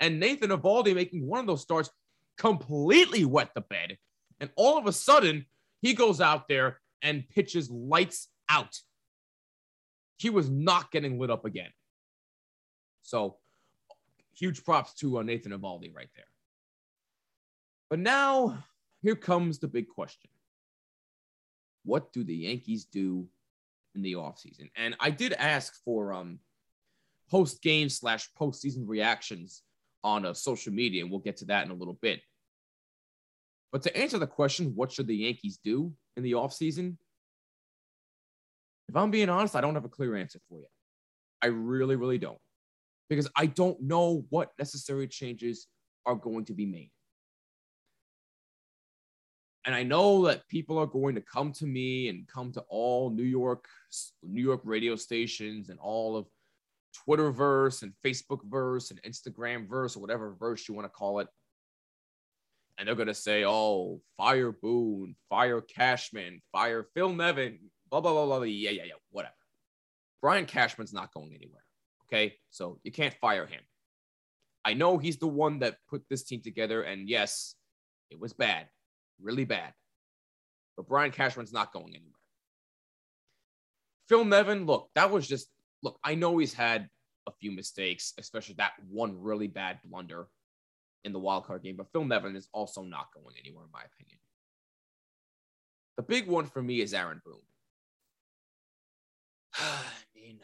And 0.00 0.18
Nathan 0.18 0.50
Eovaldi 0.50 0.92
making 0.92 1.24
one 1.24 1.38
of 1.38 1.46
those 1.46 1.62
starts 1.62 1.88
completely 2.36 3.24
wet 3.24 3.50
the 3.54 3.60
bed. 3.60 3.96
And 4.40 4.50
all 4.56 4.76
of 4.76 4.86
a 4.86 4.92
sudden, 4.92 5.46
he 5.80 5.94
goes 5.94 6.20
out 6.20 6.48
there 6.48 6.80
and 7.02 7.28
pitches 7.28 7.70
lights 7.70 8.28
out. 8.48 8.78
He 10.18 10.30
was 10.30 10.50
not 10.50 10.90
getting 10.90 11.18
lit 11.18 11.30
up 11.30 11.44
again. 11.44 11.70
So, 13.02 13.38
huge 14.34 14.64
props 14.64 14.94
to 14.94 15.18
uh, 15.18 15.22
Nathan 15.22 15.52
Eovaldi 15.52 15.94
right 15.94 16.10
there. 16.14 16.26
But 17.88 17.98
now, 17.98 18.62
here 19.02 19.16
comes 19.16 19.58
the 19.58 19.68
big 19.68 19.88
question 19.88 20.30
What 21.84 22.12
do 22.12 22.22
the 22.22 22.36
Yankees 22.36 22.84
do 22.84 23.26
in 23.94 24.02
the 24.02 24.12
offseason? 24.12 24.70
And 24.76 24.94
I 25.00 25.10
did 25.10 25.32
ask 25.32 25.74
for 25.84 26.12
um, 26.12 26.38
post 27.30 27.62
game 27.62 27.88
slash 27.88 28.28
postseason 28.38 28.86
reactions 28.86 29.62
on 30.04 30.26
uh, 30.26 30.34
social 30.34 30.72
media, 30.72 31.02
and 31.02 31.10
we'll 31.10 31.20
get 31.20 31.38
to 31.38 31.46
that 31.46 31.64
in 31.64 31.70
a 31.70 31.74
little 31.74 31.98
bit. 32.00 32.20
But 33.72 33.82
to 33.82 33.96
answer 33.96 34.18
the 34.18 34.26
question, 34.26 34.72
what 34.74 34.90
should 34.92 35.06
the 35.06 35.16
Yankees 35.16 35.58
do 35.62 35.92
in 36.16 36.22
the 36.22 36.32
offseason? 36.32 36.96
If 38.88 38.96
I'm 38.96 39.10
being 39.12 39.28
honest, 39.28 39.54
I 39.54 39.60
don't 39.60 39.74
have 39.74 39.84
a 39.84 39.88
clear 39.88 40.16
answer 40.16 40.40
for 40.48 40.58
you. 40.58 40.66
I 41.40 41.46
really, 41.46 41.96
really 41.96 42.18
don't. 42.18 42.38
because 43.10 43.28
I 43.36 43.46
don't 43.46 43.82
know 43.82 44.24
what 44.30 44.52
necessary 44.58 45.08
changes 45.08 45.66
are 46.06 46.14
going 46.14 46.46
to 46.46 46.54
be 46.54 46.64
made. 46.64 46.92
And 49.66 49.74
I 49.74 49.82
know 49.82 50.24
that 50.26 50.48
people 50.48 50.78
are 50.78 50.86
going 50.86 51.16
to 51.16 51.20
come 51.20 51.52
to 51.54 51.66
me 51.66 52.08
and 52.08 52.26
come 52.26 52.50
to 52.52 52.64
all 52.68 53.10
New 53.10 53.24
York, 53.24 53.66
New 54.22 54.40
York 54.42 54.62
radio 54.64 54.96
stations 54.96 55.68
and 55.68 55.78
all 55.80 56.16
of 56.16 56.26
Twitterverse 57.06 57.82
and 57.82 57.92
Facebookverse 58.02 58.90
and 58.90 59.02
Instagramverse 59.02 59.96
or 59.96 60.00
whatever 60.00 60.34
verse 60.38 60.66
you 60.66 60.74
want 60.74 60.86
to 60.86 60.88
call 60.88 61.18
it. 61.20 61.28
And 62.80 62.88
they're 62.88 62.94
gonna 62.94 63.12
say, 63.12 63.44
"Oh, 63.44 64.00
fire 64.16 64.52
Boone, 64.52 65.14
fire 65.28 65.60
Cashman, 65.60 66.40
fire 66.50 66.88
Phil 66.94 67.12
Nevin, 67.12 67.70
blah 67.90 68.00
blah 68.00 68.12
blah 68.14 68.24
blah." 68.24 68.40
Yeah, 68.46 68.70
yeah, 68.70 68.84
yeah, 68.84 68.94
whatever. 69.10 69.34
Brian 70.22 70.46
Cashman's 70.46 70.94
not 70.94 71.12
going 71.12 71.34
anywhere. 71.34 71.62
Okay, 72.06 72.38
so 72.48 72.80
you 72.82 72.90
can't 72.90 73.14
fire 73.20 73.44
him. 73.44 73.60
I 74.64 74.72
know 74.72 74.96
he's 74.96 75.18
the 75.18 75.28
one 75.28 75.58
that 75.58 75.76
put 75.88 76.04
this 76.08 76.24
team 76.24 76.40
together, 76.40 76.82
and 76.82 77.06
yes, 77.06 77.54
it 78.10 78.18
was 78.18 78.32
bad, 78.32 78.68
really 79.20 79.44
bad. 79.44 79.74
But 80.76 80.88
Brian 80.88 81.12
Cashman's 81.12 81.52
not 81.52 81.72
going 81.74 81.94
anywhere. 81.94 82.14
Phil 84.08 84.24
Nevin, 84.24 84.64
look, 84.64 84.88
that 84.94 85.10
was 85.10 85.28
just 85.28 85.48
look, 85.82 85.98
I 86.02 86.14
know 86.14 86.38
he's 86.38 86.54
had 86.54 86.88
a 87.26 87.32
few 87.40 87.52
mistakes, 87.52 88.14
especially 88.18 88.54
that 88.56 88.72
one 88.88 89.20
really 89.20 89.48
bad 89.48 89.80
blunder 89.84 90.28
in 91.04 91.12
the 91.12 91.18
wild 91.18 91.44
card 91.44 91.62
game, 91.62 91.76
but 91.76 91.90
Phil 91.92 92.04
Nevin 92.04 92.36
is 92.36 92.48
also 92.52 92.82
not 92.82 93.08
going 93.14 93.34
anywhere, 93.38 93.64
in 93.64 93.70
my 93.72 93.80
opinion. 93.80 94.18
The 95.96 96.02
big 96.02 96.26
one 96.26 96.46
for 96.46 96.62
me 96.62 96.80
is 96.80 96.94
Aaron 96.94 97.20
Boone. 97.24 97.36
I 99.54 99.82
mean, 100.14 100.40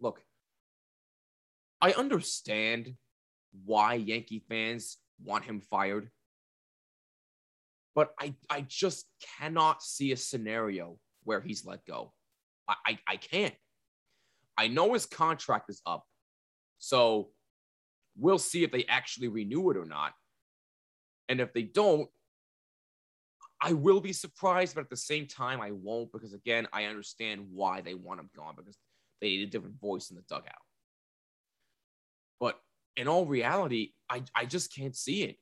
look, 0.00 0.22
I 1.80 1.92
understand 1.92 2.94
why 3.64 3.94
Yankee 3.94 4.44
fans 4.48 4.98
want 5.22 5.44
him 5.44 5.60
fired, 5.60 6.10
but 7.94 8.12
I, 8.20 8.34
I 8.48 8.62
just 8.62 9.06
cannot 9.38 9.82
see 9.82 10.12
a 10.12 10.16
scenario 10.16 10.98
where 11.24 11.40
he's 11.40 11.64
let 11.64 11.84
go. 11.84 12.12
I, 12.68 12.74
I, 12.86 12.98
I 13.06 13.16
can't. 13.16 13.54
I 14.56 14.68
know 14.68 14.94
his 14.94 15.06
contract 15.06 15.70
is 15.70 15.80
up. 15.86 16.04
So 16.78 17.30
we'll 18.18 18.38
see 18.38 18.64
if 18.64 18.72
they 18.72 18.84
actually 18.88 19.28
renew 19.28 19.70
it 19.70 19.76
or 19.76 19.84
not. 19.84 20.12
And 21.28 21.40
if 21.40 21.52
they 21.52 21.62
don't, 21.62 22.08
I 23.60 23.72
will 23.72 24.00
be 24.00 24.12
surprised, 24.12 24.74
but 24.74 24.82
at 24.82 24.90
the 24.90 24.96
same 24.96 25.26
time, 25.26 25.60
I 25.60 25.72
won't 25.72 26.12
because, 26.12 26.32
again, 26.32 26.68
I 26.72 26.84
understand 26.84 27.46
why 27.52 27.80
they 27.80 27.94
want 27.94 28.20
him 28.20 28.30
gone 28.36 28.54
because 28.56 28.78
they 29.20 29.28
need 29.28 29.48
a 29.48 29.50
different 29.50 29.80
voice 29.80 30.10
in 30.10 30.16
the 30.16 30.22
dugout. 30.28 30.54
But 32.38 32.58
in 32.96 33.08
all 33.08 33.26
reality, 33.26 33.92
I, 34.08 34.22
I 34.34 34.44
just 34.44 34.74
can't 34.74 34.94
see 34.94 35.24
it 35.24 35.36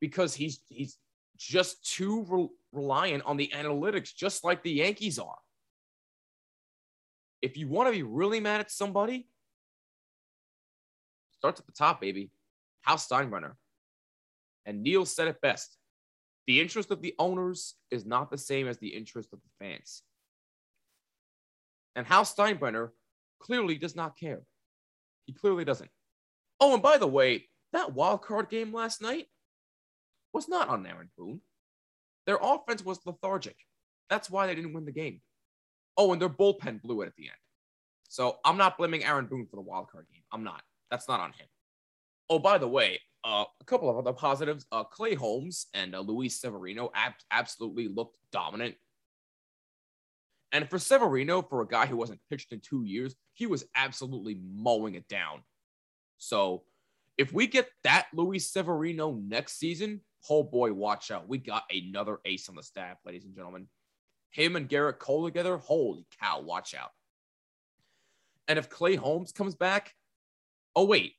because 0.00 0.34
he's 0.34 0.60
he's 0.68 0.96
just 1.36 1.94
too 1.94 2.26
re- 2.28 2.48
reliant 2.72 3.22
on 3.24 3.36
the 3.36 3.52
analytics, 3.54 4.14
just 4.14 4.42
like 4.42 4.64
the 4.64 4.72
Yankees 4.72 5.18
are 5.20 5.38
if 7.42 7.56
you 7.56 7.68
want 7.68 7.88
to 7.88 7.92
be 7.92 8.02
really 8.02 8.40
mad 8.40 8.60
at 8.60 8.70
somebody, 8.70 9.28
starts 11.38 11.60
at 11.60 11.66
the 11.66 11.72
top, 11.72 12.00
baby. 12.00 12.30
Hal 12.82 12.96
Steinbrenner. 12.96 13.54
And 14.66 14.82
Neil 14.82 15.06
said 15.06 15.28
it 15.28 15.40
best. 15.40 15.76
The 16.46 16.60
interest 16.60 16.90
of 16.90 17.02
the 17.02 17.14
owners 17.18 17.74
is 17.90 18.06
not 18.06 18.30
the 18.30 18.38
same 18.38 18.68
as 18.68 18.78
the 18.78 18.88
interest 18.88 19.32
of 19.32 19.40
the 19.40 19.64
fans. 19.64 20.02
And 21.96 22.06
Hal 22.06 22.24
Steinbrenner 22.24 22.90
clearly 23.40 23.76
does 23.76 23.96
not 23.96 24.18
care. 24.18 24.42
He 25.26 25.32
clearly 25.32 25.64
doesn't. 25.64 25.90
Oh, 26.60 26.74
and 26.74 26.82
by 26.82 26.96
the 26.96 27.06
way, 27.06 27.48
that 27.72 27.92
wild 27.92 28.22
card 28.22 28.48
game 28.48 28.72
last 28.72 29.02
night 29.02 29.26
was 30.32 30.48
not 30.48 30.68
on 30.68 30.86
Aaron 30.86 31.10
Boone. 31.16 31.40
Their 32.26 32.38
offense 32.40 32.84
was 32.84 33.00
lethargic. 33.04 33.56
That's 34.10 34.30
why 34.30 34.46
they 34.46 34.54
didn't 34.54 34.72
win 34.72 34.86
the 34.86 34.92
game. 34.92 35.20
Oh, 35.96 36.12
and 36.12 36.20
their 36.20 36.28
bullpen 36.28 36.82
blew 36.82 37.02
it 37.02 37.06
at 37.06 37.16
the 37.16 37.24
end. 37.24 37.36
So 38.08 38.38
I'm 38.44 38.56
not 38.56 38.78
blaming 38.78 39.04
Aaron 39.04 39.26
Boone 39.26 39.46
for 39.46 39.56
the 39.56 39.62
wild 39.62 39.90
card 39.90 40.06
game. 40.12 40.22
I'm 40.32 40.44
not. 40.44 40.62
That's 40.90 41.08
not 41.08 41.20
on 41.20 41.32
him. 41.32 41.46
Oh, 42.30 42.38
by 42.38 42.58
the 42.58 42.68
way, 42.68 43.00
uh, 43.24 43.44
a 43.60 43.64
couple 43.64 43.90
of 43.90 43.96
other 43.96 44.12
positives. 44.12 44.66
Uh, 44.70 44.84
Clay 44.84 45.14
Holmes 45.14 45.66
and 45.74 45.94
uh, 45.94 46.00
Luis 46.00 46.40
Severino 46.40 46.90
ab- 46.94 47.14
absolutely 47.30 47.88
looked 47.88 48.16
dominant. 48.32 48.74
And 50.52 50.68
for 50.68 50.78
Severino, 50.78 51.42
for 51.42 51.60
a 51.62 51.66
guy 51.68 51.86
who 51.86 51.96
wasn't 51.96 52.20
pitched 52.30 52.52
in 52.52 52.60
two 52.60 52.84
years, 52.84 53.14
he 53.34 53.46
was 53.46 53.64
absolutely 53.74 54.40
mowing 54.54 54.94
it 54.94 55.06
down. 55.08 55.42
So 56.16 56.64
if 57.18 57.32
we 57.32 57.46
get 57.46 57.68
that 57.84 58.06
Luis 58.14 58.50
Severino 58.50 59.12
next 59.12 59.58
season, 59.58 60.00
oh 60.30 60.42
boy, 60.42 60.72
watch 60.72 61.10
out. 61.10 61.28
We 61.28 61.38
got 61.38 61.64
another 61.70 62.18
ace 62.24 62.48
on 62.48 62.54
the 62.54 62.62
staff, 62.62 62.96
ladies 63.04 63.24
and 63.24 63.34
gentlemen 63.34 63.68
him 64.30 64.56
and 64.56 64.68
Gerrit 64.68 64.98
Cole 64.98 65.24
together, 65.24 65.56
holy 65.56 66.06
cow, 66.20 66.40
watch 66.40 66.74
out. 66.74 66.90
And 68.46 68.58
if 68.58 68.70
Clay 68.70 68.96
Holmes 68.96 69.32
comes 69.32 69.54
back, 69.54 69.94
oh, 70.76 70.84
wait, 70.84 71.14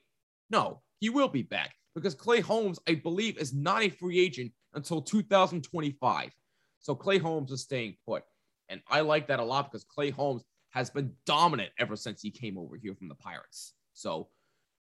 no, 0.49 0.81
he 0.99 1.09
will 1.09 1.27
be 1.27 1.43
back 1.43 1.75
because 1.95 2.15
Clay 2.15 2.39
Holmes, 2.39 2.79
I 2.87 2.95
believe, 2.95 3.37
is 3.37 3.53
not 3.53 3.83
a 3.83 3.89
free 3.89 4.19
agent 4.19 4.51
until 4.73 5.01
2025. 5.01 6.31
So 6.79 6.95
Clay 6.95 7.17
Holmes 7.17 7.51
is 7.51 7.61
staying 7.61 7.95
put. 8.05 8.23
And 8.69 8.81
I 8.87 9.01
like 9.01 9.27
that 9.27 9.39
a 9.39 9.43
lot 9.43 9.71
because 9.71 9.83
Clay 9.83 10.11
Holmes 10.11 10.43
has 10.69 10.89
been 10.89 11.13
dominant 11.25 11.71
ever 11.79 11.95
since 11.95 12.21
he 12.21 12.31
came 12.31 12.57
over 12.57 12.75
here 12.75 12.95
from 12.95 13.09
the 13.09 13.15
Pirates. 13.15 13.73
So 13.93 14.29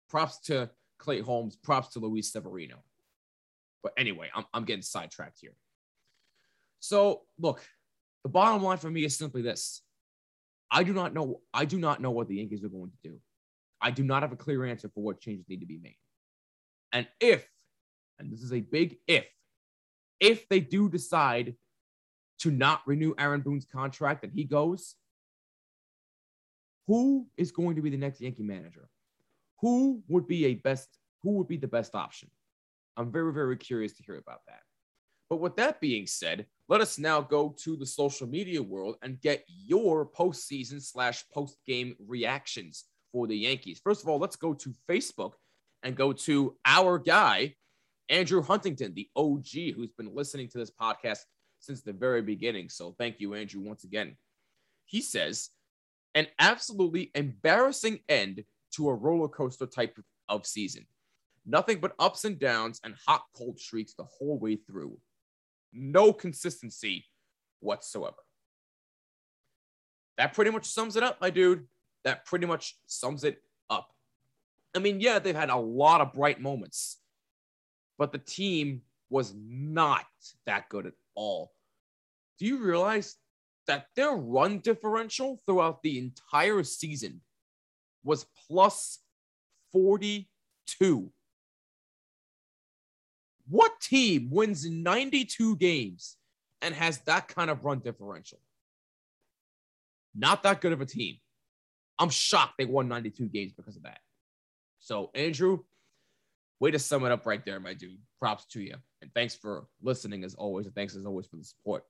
props 0.10 0.40
to 0.42 0.70
Clay 0.98 1.22
Holmes, 1.22 1.56
props 1.56 1.94
to 1.94 2.00
Luis 2.00 2.32
Severino. 2.32 2.84
But 3.82 3.94
anyway, 3.98 4.30
I'm, 4.36 4.46
I'm 4.54 4.66
getting 4.66 4.82
sidetracked 4.82 5.40
here. 5.40 5.56
So 6.80 7.22
look, 7.40 7.66
the 8.24 8.30
bottom 8.30 8.62
line 8.62 8.78
for 8.78 8.90
me 8.90 9.06
is 9.06 9.18
simply 9.18 9.42
this. 9.42 9.82
I 10.70 10.84
do 10.84 10.94
not 10.94 11.14
know. 11.14 11.42
I 11.54 11.64
do 11.64 11.80
not 11.80 12.02
know 12.02 12.12
what 12.12 12.28
the 12.28 12.36
Yankees 12.36 12.64
are 12.64 12.70
going 12.70 12.92
to 12.92 13.10
do. 13.10 13.20
I 13.82 13.92
do 13.92 14.04
not 14.04 14.24
have 14.24 14.32
a 14.32 14.38
clear 14.38 14.66
answer 14.66 14.90
for 14.90 15.04
what 15.04 15.22
changes 15.22 15.48
need 15.48 15.62
to 15.62 15.66
be 15.66 15.78
made. 15.78 15.98
And 16.92 17.08
if, 17.20 17.48
and 18.20 18.32
this 18.32 18.42
is 18.42 18.54
a 18.54 18.62
big 18.62 18.98
if, 19.08 19.26
if 20.20 20.48
they 20.50 20.60
do 20.60 20.90
decide 20.90 21.56
to 22.40 22.52
not 22.52 22.82
renew 22.86 23.14
Aaron 23.18 23.42
Boone's 23.42 23.66
contract 23.66 24.24
and 24.24 24.34
he 24.34 24.44
goes, 24.44 24.96
who 26.88 27.28
is 27.36 27.52
going 27.52 27.76
to 27.76 27.82
be 27.82 27.90
the 27.90 27.98
next 27.98 28.22
Yankee 28.22 28.44
manager? 28.44 28.90
Who 29.60 30.02
would 30.08 30.28
be 30.28 30.46
a 30.46 30.56
best? 30.56 30.88
Who 31.24 31.32
would 31.34 31.48
be 31.48 31.58
the 31.58 31.68
best 31.68 31.96
option? 31.96 32.30
I'm 32.96 33.12
very, 33.12 33.34
very 33.34 33.58
curious 33.58 33.94
to 33.94 34.04
hear 34.04 34.18
about 34.18 34.42
that. 34.48 34.62
But 35.30 35.38
with 35.38 35.58
that 35.58 35.82
being 35.82 36.08
said, 36.08 36.46
let 36.70 36.80
us 36.80 36.98
now 36.98 37.22
go 37.22 37.54
to 37.64 37.76
the 37.76 37.86
social 37.86 38.28
media 38.28 38.64
world 38.64 38.96
and 39.02 39.20
get 39.20 39.44
your 39.48 40.06
postseason 40.06 40.82
slash 40.82 41.26
post 41.34 41.58
game 41.66 41.96
reactions 42.00 42.86
for 43.12 43.28
the 43.28 43.38
Yankees. 43.38 43.82
First 43.84 44.04
of 44.04 44.10
all, 44.10 44.20
let's 44.20 44.36
go 44.36 44.54
to 44.54 44.74
Facebook 44.90 45.34
and 45.84 45.96
go 45.96 46.14
to 46.14 46.56
our 46.66 46.98
guy, 46.98 47.56
Andrew 48.10 48.42
Huntington, 48.42 48.94
the 48.94 49.10
OG, 49.16 49.76
who's 49.76 49.92
been 49.92 50.14
listening 50.14 50.50
to 50.50 50.58
this 50.58 50.72
podcast 50.72 51.20
since 51.60 51.82
the 51.82 51.94
very 51.94 52.22
beginning. 52.22 52.70
So 52.70 52.96
thank 52.98 53.20
you, 53.20 53.34
Andrew, 53.34 53.62
once 53.62 53.84
again. 53.84 54.18
He 54.86 55.02
says, 55.02 55.50
an 56.16 56.28
absolutely 56.40 57.12
embarrassing 57.14 58.00
end 58.10 58.44
to 58.76 58.90
a 58.90 58.94
roller 58.94 59.28
coaster 59.28 59.66
type 59.66 59.98
of 60.30 60.46
season. 60.46 60.88
Nothing 61.46 61.80
but 61.80 61.94
ups 62.00 62.26
and 62.26 62.40
downs 62.40 62.80
and 62.84 62.96
hot 63.08 63.24
cold 63.36 63.60
streaks 63.60 63.94
the 63.94 64.04
whole 64.04 64.38
way 64.40 64.56
through 64.56 64.98
no 65.74 66.12
consistency 66.12 67.06
whatsoever. 67.60 68.18
That 70.18 70.34
pretty 70.34 70.52
much 70.52 70.66
sums 70.66 70.96
it 70.96 71.04
up, 71.04 71.22
my 71.22 71.30
dude. 71.30 71.68
That 72.08 72.24
pretty 72.24 72.46
much 72.46 72.78
sums 72.86 73.26
it 73.26 73.44
up. 73.70 73.92
I 74.74 74.80
mean, 74.80 75.02
yeah, 75.02 75.20
they've 75.20 75.36
had 75.36 75.50
a 75.50 75.58
lot 75.58 76.00
of 76.00 76.14
bright 76.14 76.40
moments, 76.40 77.02
but 77.98 78.14
the 78.14 78.18
team 78.18 78.84
was 79.10 79.34
not 79.38 80.06
that 80.46 80.70
good 80.70 80.86
at 80.86 80.94
all. 81.16 81.52
Do 82.40 82.46
you 82.46 82.64
realize 82.64 83.18
that 83.68 83.88
their 83.98 84.14
run 84.14 84.60
differential 84.60 85.38
throughout 85.46 85.84
the 85.84 86.00
entire 86.00 86.64
season 86.64 87.20
was 88.06 88.26
plus 88.48 89.00
42? 89.74 91.12
What 93.50 93.82
team 93.82 94.30
wins 94.32 94.66
92 94.66 95.58
games 95.58 96.16
and 96.62 96.74
has 96.74 97.00
that 97.00 97.28
kind 97.28 97.50
of 97.50 97.66
run 97.66 97.80
differential? 97.80 98.40
Not 100.16 100.44
that 100.44 100.62
good 100.62 100.72
of 100.72 100.80
a 100.80 100.86
team. 100.86 101.18
I'm 102.00 102.10
shocked 102.10 102.56
they 102.58 102.66
won 102.66 102.88
92 102.88 103.28
games 103.28 103.54
because 103.54 103.76
of 103.76 103.84
that. 103.84 104.00
So, 104.80 105.10
Andrew, 105.16 105.60
way 106.60 106.72
to 106.72 106.80
sum 106.80 107.06
it 107.06 107.12
up 107.12 107.26
right 107.26 107.44
there, 107.44 107.60
my 107.60 107.74
dude. 107.74 107.98
Props 108.20 108.46
to 108.48 108.62
you. 108.62 108.76
And 109.02 109.12
thanks 109.14 109.36
for 109.36 109.68
listening 109.82 110.24
as 110.24 110.36
always. 110.36 110.66
And 110.66 110.76
thanks 110.76 110.96
as 110.96 111.06
always 111.06 111.28
for 111.28 111.38
the 111.38 111.44
support. 111.44 111.84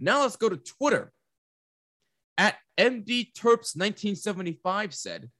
Now 0.00 0.22
let's 0.22 0.36
go 0.36 0.48
to 0.48 0.56
Twitter. 0.56 1.12
At 2.38 2.56
MD 2.78 3.32
Terps 3.32 3.76
1975 3.76 4.94
said, 4.94 5.30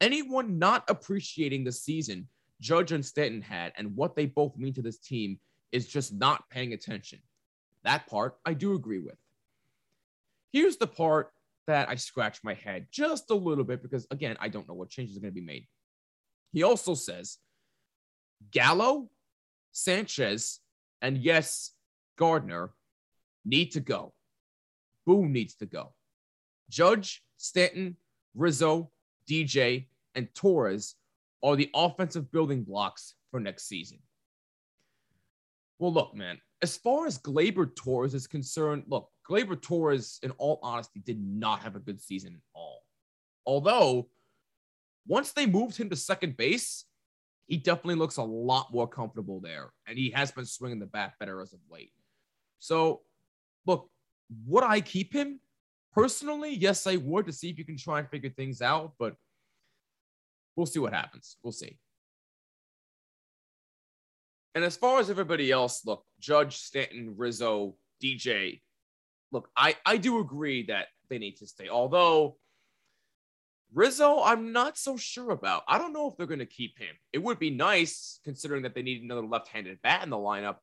anyone 0.00 0.58
not 0.58 0.84
appreciating 0.88 1.64
the 1.64 1.72
season 1.72 2.28
Judge 2.60 2.92
and 2.92 3.04
Stanton 3.04 3.42
had 3.42 3.72
and 3.76 3.96
what 3.96 4.14
they 4.14 4.26
both 4.26 4.56
mean 4.56 4.72
to 4.74 4.82
this 4.82 4.98
team 4.98 5.38
is 5.72 5.88
just 5.88 6.12
not 6.12 6.48
paying 6.48 6.72
attention. 6.72 7.18
That 7.84 8.06
part 8.06 8.36
I 8.46 8.54
do 8.54 8.74
agree 8.74 9.00
with. 9.00 9.16
Here's 10.52 10.76
the 10.76 10.86
part 10.86 11.32
that 11.66 11.88
I 11.88 11.94
scratch 11.94 12.40
my 12.42 12.54
head 12.54 12.86
just 12.90 13.30
a 13.30 13.34
little 13.34 13.64
bit 13.64 13.82
because, 13.82 14.06
again, 14.10 14.36
I 14.40 14.48
don't 14.48 14.68
know 14.68 14.74
what 14.74 14.90
changes 14.90 15.16
are 15.16 15.20
going 15.20 15.32
to 15.32 15.40
be 15.40 15.46
made. 15.46 15.66
He 16.52 16.62
also 16.62 16.94
says 16.94 17.38
Gallo, 18.50 19.08
Sanchez, 19.72 20.60
and 21.00 21.18
yes, 21.18 21.72
Gardner 22.18 22.70
need 23.44 23.72
to 23.72 23.80
go. 23.80 24.12
Boone 25.06 25.32
needs 25.32 25.54
to 25.56 25.66
go. 25.66 25.92
Judge, 26.68 27.22
Stanton, 27.36 27.96
Rizzo, 28.34 28.90
DJ, 29.28 29.86
and 30.14 30.28
Torres 30.34 30.94
are 31.42 31.56
the 31.56 31.70
offensive 31.74 32.30
building 32.30 32.62
blocks 32.62 33.14
for 33.30 33.40
next 33.40 33.66
season. 33.66 33.98
Well, 35.78 35.92
look, 35.92 36.14
man, 36.14 36.40
as 36.62 36.76
far 36.76 37.06
as 37.06 37.18
Gleyber 37.18 37.74
Torres 37.74 38.14
is 38.14 38.26
concerned, 38.26 38.84
look, 38.86 39.10
Gleyber 39.32 39.60
Torres, 39.60 40.18
in 40.22 40.30
all 40.32 40.60
honesty, 40.62 41.00
did 41.00 41.18
not 41.18 41.60
have 41.60 41.74
a 41.74 41.80
good 41.80 42.02
season 42.02 42.34
at 42.34 42.40
all. 42.54 42.82
Although, 43.46 44.08
once 45.06 45.32
they 45.32 45.46
moved 45.46 45.76
him 45.78 45.88
to 45.88 45.96
second 45.96 46.36
base, 46.36 46.84
he 47.46 47.56
definitely 47.56 47.94
looks 47.94 48.18
a 48.18 48.22
lot 48.22 48.72
more 48.72 48.86
comfortable 48.86 49.40
there. 49.40 49.72
And 49.86 49.98
he 49.98 50.10
has 50.10 50.30
been 50.30 50.44
swinging 50.44 50.80
the 50.80 50.86
bat 50.86 51.14
better 51.18 51.40
as 51.40 51.54
of 51.54 51.60
late. 51.70 51.92
So, 52.58 53.00
look, 53.66 53.88
would 54.46 54.64
I 54.64 54.82
keep 54.82 55.14
him? 55.14 55.40
Personally, 55.94 56.54
yes, 56.54 56.86
I 56.86 56.96
would 56.96 57.26
to 57.26 57.32
see 57.32 57.48
if 57.48 57.58
you 57.58 57.64
can 57.64 57.78
try 57.78 58.00
and 58.00 58.08
figure 58.10 58.30
things 58.30 58.60
out. 58.60 58.92
But 58.98 59.16
we'll 60.56 60.66
see 60.66 60.78
what 60.78 60.92
happens. 60.92 61.38
We'll 61.42 61.52
see. 61.52 61.78
And 64.54 64.62
as 64.62 64.76
far 64.76 65.00
as 65.00 65.08
everybody 65.08 65.50
else, 65.50 65.86
look, 65.86 66.04
Judge, 66.20 66.58
Stanton, 66.58 67.14
Rizzo, 67.16 67.76
DJ, 68.02 68.60
look, 69.32 69.48
I, 69.56 69.76
I 69.84 69.96
do 69.96 70.20
agree 70.20 70.66
that 70.66 70.88
they 71.08 71.18
need 71.18 71.38
to 71.38 71.46
stay. 71.46 71.68
Although 71.68 72.36
Rizzo, 73.74 74.22
I'm 74.22 74.52
not 74.52 74.76
so 74.76 74.96
sure 74.96 75.30
about. 75.30 75.62
I 75.66 75.78
don't 75.78 75.94
know 75.94 76.08
if 76.08 76.16
they're 76.16 76.26
going 76.26 76.38
to 76.40 76.46
keep 76.46 76.78
him. 76.78 76.94
It 77.12 77.22
would 77.22 77.38
be 77.38 77.50
nice 77.50 78.20
considering 78.22 78.62
that 78.62 78.74
they 78.74 78.82
need 78.82 79.02
another 79.02 79.24
left 79.24 79.48
handed 79.48 79.80
bat 79.82 80.04
in 80.04 80.10
the 80.10 80.16
lineup. 80.16 80.56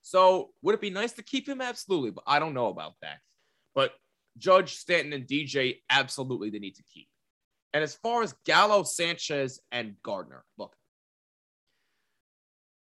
So 0.00 0.50
would 0.62 0.74
it 0.74 0.80
be 0.80 0.90
nice 0.90 1.12
to 1.14 1.22
keep 1.22 1.48
him? 1.48 1.60
Absolutely. 1.60 2.10
But 2.10 2.24
I 2.26 2.38
don't 2.38 2.54
know 2.54 2.68
about 2.68 2.94
that. 3.02 3.18
But 3.74 3.92
Judge, 4.38 4.76
Stanton, 4.76 5.12
and 5.12 5.26
DJ, 5.26 5.80
absolutely 5.90 6.50
they 6.50 6.58
need 6.58 6.76
to 6.76 6.82
keep. 6.82 7.08
And 7.74 7.82
as 7.82 7.94
far 7.94 8.22
as 8.22 8.34
Gallo, 8.46 8.84
Sanchez, 8.84 9.60
and 9.70 9.96
Gardner, 10.02 10.44
look, 10.56 10.74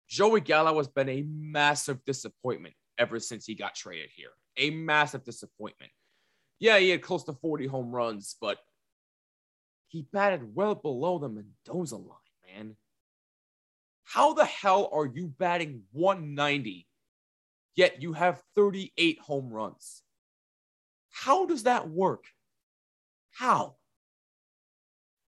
Joey 0.09 0.41
Gallo 0.41 0.77
has 0.79 0.89
been 0.89 1.09
a 1.09 1.25
massive 1.29 2.05
disappointment 2.05 2.75
ever 2.99 3.21
since 3.21 3.47
he 3.47 3.55
got 3.55 3.75
traded 3.75 4.11
here. 4.15 4.33
A 4.57 4.71
massive 4.71 5.25
disappointment. 5.25 5.93
Yeah, 6.59 6.79
he 6.79 6.91
had 6.91 7.03
close 7.03 7.25
to 7.25 7.33
40 7.33 7.67
home 7.67 7.91
runs, 7.91 8.37
but 8.41 8.59
he 9.89 10.07
batted 10.13 10.55
well 10.55 10.75
below 10.75 11.19
the 11.19 11.29
Mendoza 11.29 11.97
line, 11.97 12.17
man. 12.47 12.77
How 14.05 14.35
the 14.35 14.45
hell 14.45 14.91
are 14.93 15.07
you 15.07 15.29
batting 15.29 15.83
190 15.93 16.87
yet 17.75 18.03
you 18.03 18.13
have 18.13 18.43
38 18.55 19.19
home 19.21 19.51
runs? 19.51 20.03
How 21.11 21.47
does 21.47 21.65
that 21.65 21.89
work? 21.89 22.25
How? 23.33 23.77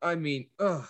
I 0.02 0.16
mean, 0.16 0.50
ugh, 0.60 0.88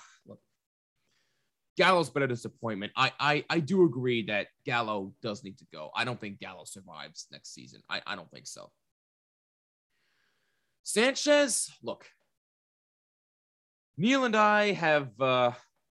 Gallo's 1.77 2.09
been 2.09 2.23
a 2.23 2.27
disappointment. 2.27 2.91
I, 2.95 3.11
I 3.19 3.45
I 3.49 3.59
do 3.59 3.85
agree 3.85 4.23
that 4.23 4.47
Gallo 4.65 5.13
does 5.21 5.43
need 5.43 5.59
to 5.59 5.65
go. 5.71 5.91
I 5.95 6.05
don't 6.05 6.19
think 6.19 6.39
Gallo 6.39 6.63
survives 6.65 7.27
next 7.31 7.53
season. 7.53 7.81
I, 7.89 8.01
I 8.05 8.15
don't 8.15 8.29
think 8.31 8.47
so. 8.47 8.71
Sanchez, 10.83 11.69
look, 11.83 12.05
Neil 13.97 14.25
and 14.25 14.35
I 14.35 14.71
have, 14.71 15.09
uh, 15.19 15.51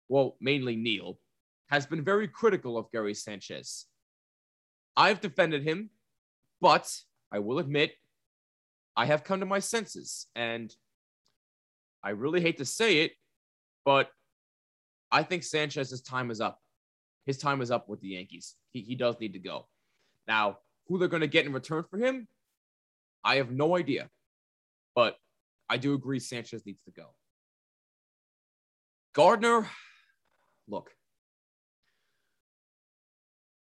well, 0.08 0.36
mainly 0.40 0.76
Neil, 0.76 1.18
has 1.68 1.86
been 1.86 2.02
very 2.02 2.26
critical 2.26 2.76
of 2.76 2.90
Gary 2.90 3.14
Sanchez. 3.14 3.86
I've 4.96 5.20
defended 5.20 5.62
him, 5.62 5.90
but 6.60 6.94
I 7.32 7.38
will 7.38 7.58
admit, 7.58 7.92
I 8.96 9.06
have 9.06 9.22
come 9.22 9.40
to 9.40 9.46
my 9.46 9.60
senses 9.60 10.26
and 10.34 10.74
I 12.02 12.10
really 12.10 12.40
hate 12.40 12.58
to 12.58 12.64
say 12.64 12.98
it, 13.02 13.12
but 13.84 14.10
I 15.12 15.22
think 15.22 15.42
Sanchez's 15.42 16.02
time 16.02 16.30
is 16.30 16.40
up. 16.40 16.60
His 17.26 17.38
time 17.38 17.60
is 17.60 17.70
up 17.70 17.88
with 17.88 18.00
the 18.00 18.08
Yankees. 18.08 18.56
He, 18.72 18.80
he 18.80 18.94
does 18.94 19.18
need 19.20 19.32
to 19.34 19.38
go. 19.38 19.66
Now, 20.26 20.58
who 20.86 20.98
they're 20.98 21.08
going 21.08 21.20
to 21.20 21.26
get 21.26 21.46
in 21.46 21.52
return 21.52 21.84
for 21.90 21.98
him, 21.98 22.28
I 23.24 23.36
have 23.36 23.50
no 23.50 23.76
idea. 23.76 24.08
But 24.94 25.16
I 25.68 25.76
do 25.76 25.94
agree 25.94 26.18
Sanchez 26.18 26.64
needs 26.66 26.82
to 26.84 26.90
go. 26.90 27.14
Gardner, 29.12 29.68
look, 30.68 30.90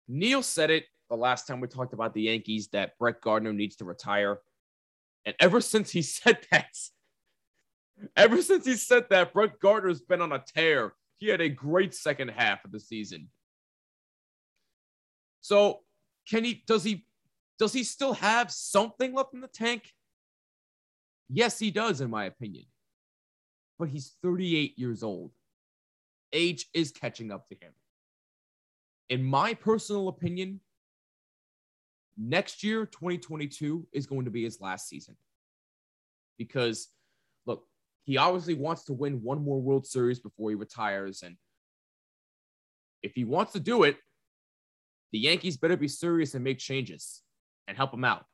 Neil 0.07 0.43
said 0.43 0.69
it 0.69 0.85
the 1.09 1.17
last 1.17 1.47
time 1.47 1.59
we 1.59 1.67
talked 1.67 1.93
about 1.93 2.13
the 2.13 2.23
Yankees 2.23 2.69
that 2.69 2.97
Brett 2.97 3.21
Gardner 3.21 3.53
needs 3.53 3.75
to 3.77 3.85
retire. 3.85 4.39
And 5.25 5.35
ever 5.39 5.61
since 5.61 5.91
he 5.91 6.01
said 6.01 6.39
that, 6.51 6.67
Ever 8.15 8.41
since 8.41 8.65
he 8.65 8.75
said 8.75 9.05
that, 9.09 9.33
Brett 9.33 9.59
Gardner's 9.59 10.01
been 10.01 10.21
on 10.21 10.31
a 10.31 10.39
tear. 10.39 10.93
He 11.19 11.27
had 11.27 11.41
a 11.41 11.49
great 11.49 11.93
second 11.93 12.29
half 12.29 12.65
of 12.65 12.71
the 12.71 12.79
season. 12.79 13.29
So, 15.41 15.81
can 16.29 16.43
he 16.43 16.63
does 16.65 16.83
he 16.83 17.05
does 17.57 17.73
he 17.73 17.83
still 17.83 18.13
have 18.13 18.51
something 18.51 19.13
left 19.13 19.33
in 19.33 19.41
the 19.41 19.47
tank? 19.47 19.93
Yes, 21.29 21.59
he 21.59 21.71
does, 21.71 22.01
in 22.01 22.09
my 22.09 22.25
opinion. 22.25 22.65
But 23.77 23.89
he's 23.89 24.15
38 24.23 24.79
years 24.79 25.03
old. 25.03 25.31
Age 26.33 26.65
is 26.73 26.91
catching 26.91 27.31
up 27.31 27.47
to 27.49 27.55
him. 27.55 27.71
In 29.09 29.23
my 29.23 29.53
personal 29.53 30.07
opinion, 30.07 30.59
next 32.17 32.63
year, 32.63 32.85
2022, 32.85 33.87
is 33.91 34.05
going 34.05 34.25
to 34.25 34.31
be 34.31 34.43
his 34.43 34.61
last 34.61 34.87
season. 34.87 35.15
Because 36.37 36.89
he 38.09 38.17
obviously 38.17 38.55
wants 38.55 38.85
to 38.85 38.93
win 38.93 39.21
one 39.21 39.43
more 39.43 39.61
World 39.61 39.85
Series 39.85 40.19
before 40.19 40.49
he 40.49 40.55
retires. 40.55 41.21
And 41.21 41.35
if 43.03 43.13
he 43.13 43.23
wants 43.23 43.53
to 43.53 43.59
do 43.59 43.83
it, 43.83 43.97
the 45.11 45.19
Yankees 45.19 45.57
better 45.57 45.77
be 45.77 45.87
serious 45.87 46.33
and 46.33 46.43
make 46.43 46.57
changes 46.57 47.21
and 47.67 47.77
help 47.77 47.93
him 47.93 48.03
out. 48.03 48.25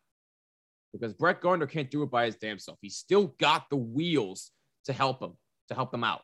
Because 0.94 1.14
Brett 1.14 1.42
Gardner 1.42 1.68
can't 1.68 1.92
do 1.92 2.04
it 2.04 2.10
by 2.10 2.26
his 2.26 2.38
damn 2.38 2.58
self. 2.58 2.78
He's 2.82 2.96
still 2.96 3.36
got 3.38 3.70
the 3.70 3.76
wheels 3.76 4.52
to 4.86 4.94
help 4.94 5.22
him, 5.22 5.34
to 5.68 5.76
help 5.76 5.92
them 5.92 6.06
out. 6.06 6.22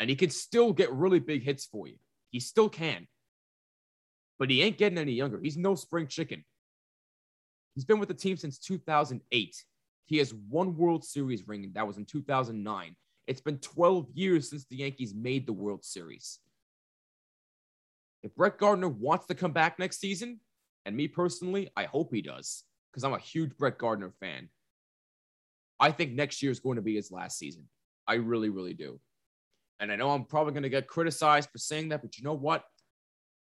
And 0.00 0.10
he 0.10 0.16
can 0.16 0.30
still 0.30 0.72
get 0.72 0.92
really 0.92 1.20
big 1.20 1.44
hits 1.44 1.66
for 1.66 1.86
you. 1.86 1.94
He 2.30 2.40
still 2.40 2.68
can. 2.68 3.06
But 4.40 4.50
he 4.50 4.62
ain't 4.62 4.78
getting 4.78 4.98
any 4.98 5.12
younger. 5.12 5.38
He's 5.40 5.56
no 5.56 5.76
spring 5.76 6.08
chicken. 6.08 6.44
He's 7.76 7.84
been 7.84 8.00
with 8.00 8.08
the 8.08 8.16
team 8.16 8.36
since 8.36 8.58
2008. 8.58 9.64
He 10.06 10.18
has 10.18 10.34
one 10.34 10.76
World 10.76 11.04
Series 11.04 11.46
ring, 11.46 11.64
and 11.64 11.74
that 11.74 11.86
was 11.86 11.98
in 11.98 12.04
2009. 12.04 12.96
It's 13.26 13.40
been 13.40 13.58
12 13.58 14.08
years 14.14 14.50
since 14.50 14.66
the 14.66 14.76
Yankees 14.76 15.14
made 15.14 15.46
the 15.46 15.52
World 15.52 15.84
Series. 15.84 16.40
If 18.22 18.34
Brett 18.34 18.58
Gardner 18.58 18.88
wants 18.88 19.26
to 19.26 19.34
come 19.34 19.52
back 19.52 19.78
next 19.78 20.00
season, 20.00 20.40
and 20.84 20.96
me 20.96 21.08
personally, 21.08 21.70
I 21.76 21.84
hope 21.84 22.12
he 22.12 22.22
does, 22.22 22.64
because 22.90 23.04
I'm 23.04 23.14
a 23.14 23.18
huge 23.18 23.56
Brett 23.56 23.78
Gardner 23.78 24.12
fan. 24.20 24.48
I 25.80 25.90
think 25.90 26.12
next 26.12 26.42
year 26.42 26.52
is 26.52 26.60
going 26.60 26.76
to 26.76 26.82
be 26.82 26.94
his 26.94 27.10
last 27.10 27.38
season. 27.38 27.68
I 28.06 28.14
really, 28.14 28.48
really 28.48 28.74
do. 28.74 29.00
And 29.80 29.90
I 29.90 29.96
know 29.96 30.10
I'm 30.10 30.24
probably 30.24 30.52
going 30.52 30.62
to 30.62 30.68
get 30.68 30.86
criticized 30.86 31.50
for 31.50 31.58
saying 31.58 31.88
that, 31.88 32.02
but 32.02 32.18
you 32.18 32.24
know 32.24 32.34
what? 32.34 32.64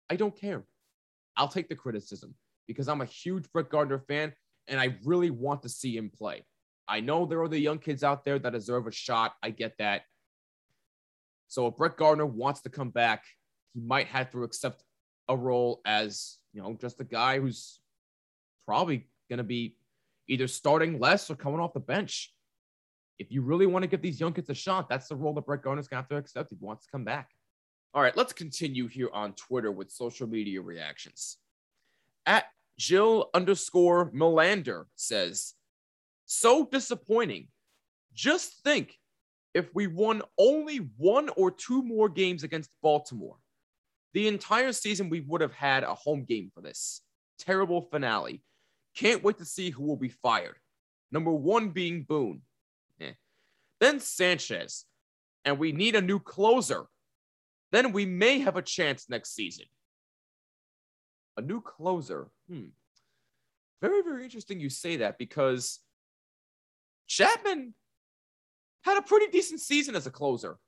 I 0.09 0.17
don't 0.17 0.35
care. 0.39 0.65
I'll 1.37 1.49
take 1.49 1.69
the 1.69 1.77
criticism 1.77 2.35
because 2.67 2.89
I'm 2.89 3.01
a 3.01 3.07
huge 3.07 3.51
Brett 3.53 3.69
Gardner 3.69 3.99
fan 3.99 4.33
and 4.71 4.81
I 4.81 4.97
really 5.05 5.31
want 5.31 5.63
to 5.63 5.69
see 5.69 5.97
him 5.97 6.09
play. 6.09 6.45
I 6.89 7.01
know 7.01 7.27
there 7.27 7.43
are 7.43 7.49
the 7.49 7.59
young 7.59 7.79
kids 7.79 8.03
out 8.03 8.25
there 8.25 8.39
that 8.39 8.53
deserve 8.53 8.87
a 8.87 8.93
shot. 8.93 9.35
I 9.43 9.51
get 9.51 9.77
that. 9.79 10.03
So 11.49 11.67
if 11.67 11.77
Brett 11.77 11.97
Gardner 11.97 12.27
wants 12.27 12.63
to 12.63 12.71
come 12.71 12.91
back, 12.91 13.25
he 13.75 13.81
might 13.81 14.07
have 14.07 14.31
to 14.31 14.45
accept 14.45 14.83
a 15.29 15.37
role 15.37 15.81
as, 15.85 16.39
you 16.53 16.63
know, 16.63 16.77
just 16.81 17.01
a 17.01 17.05
guy 17.05 17.39
who's 17.39 17.81
probably 18.67 19.09
going 19.29 19.39
to 19.39 19.45
be 19.45 19.77
either 20.29 20.47
starting 20.47 20.99
less 20.99 21.31
or 21.31 21.37
coming 21.37 21.61
off 21.61 21.75
the 21.75 21.81
bench. 21.81 22.33
If 23.19 23.31
you 23.31 23.43
really 23.43 23.67
want 23.67 23.83
to 23.83 23.89
give 23.89 24.01
these 24.01 24.21
young 24.21 24.33
kids 24.33 24.49
a 24.49 24.55
shot, 24.55 24.89
that's 24.89 25.09
the 25.09 25.17
role 25.17 25.35
that 25.35 25.47
Brett 25.47 25.63
Gardner's 25.63 25.89
going 25.89 25.99
to 25.99 26.03
have 26.03 26.09
to 26.09 26.17
accept 26.17 26.53
if 26.53 26.59
he 26.59 26.65
wants 26.65 26.87
to 26.87 26.91
come 26.91 27.05
back. 27.05 27.29
All 27.93 28.03
right, 28.03 28.17
let's 28.17 28.33
continue 28.33 28.87
here 28.87 29.11
on 29.13 29.33
Twitter 29.35 29.73
with 29.73 29.91
social 29.91 30.29
media 30.29 30.61
reactions. 30.63 31.37
At 32.27 32.45
Jill 32.81 33.29
underscore 33.35 34.11
Melander 34.11 34.85
says, 34.97 35.53
so 36.25 36.65
disappointing. 36.65 37.49
Just 38.15 38.63
think 38.65 38.97
if 39.53 39.69
we 39.75 39.87
won 39.87 40.23
only 40.39 40.79
one 40.97 41.29
or 41.37 41.51
two 41.51 41.83
more 41.83 42.09
games 42.09 42.43
against 42.43 42.71
Baltimore, 42.83 43.37
the 44.15 44.29
entire 44.29 44.73
season 44.73 45.11
we 45.11 45.21
would 45.21 45.43
have 45.43 45.53
had 45.53 45.85
a 45.85 45.95
home 45.95 46.25
game 46.25 46.51
for 46.55 46.63
this. 46.63 47.03
Terrible 47.39 47.83
finale. 47.83 48.43
Can't 48.97 49.23
wait 49.23 49.37
to 49.39 49.45
see 49.45 49.69
who 49.69 49.85
will 49.85 49.97
be 49.97 50.09
fired. 50.09 50.57
Number 51.13 51.33
one 51.33 51.69
being 51.71 52.05
Boone. 52.05 52.41
Eh. 52.99 53.13
Then 53.79 54.01
Sanchez. 54.01 54.87
And 55.45 55.59
we 55.59 55.73
need 55.73 55.97
a 55.97 56.01
new 56.01 56.19
closer. 56.19 56.87
Then 57.73 57.93
we 57.93 58.07
may 58.07 58.39
have 58.39 58.57
a 58.57 58.63
chance 58.63 59.11
next 59.11 59.35
season. 59.35 59.67
A 61.37 61.43
new 61.43 61.61
closer. 61.61 62.29
Hmm. 62.49 62.67
Very, 63.81 64.03
very 64.03 64.25
interesting 64.25 64.61
you 64.61 64.69
say 64.69 64.97
that 64.97 65.19
because 65.19 65.81
Chapman 67.07 67.75
had 68.83 68.99
a 68.99 69.03
pretty 69.03 69.27
decent 69.31 69.61
season 69.61 69.97
as 69.97 70.07
a 70.07 70.11
closer. 70.11 70.59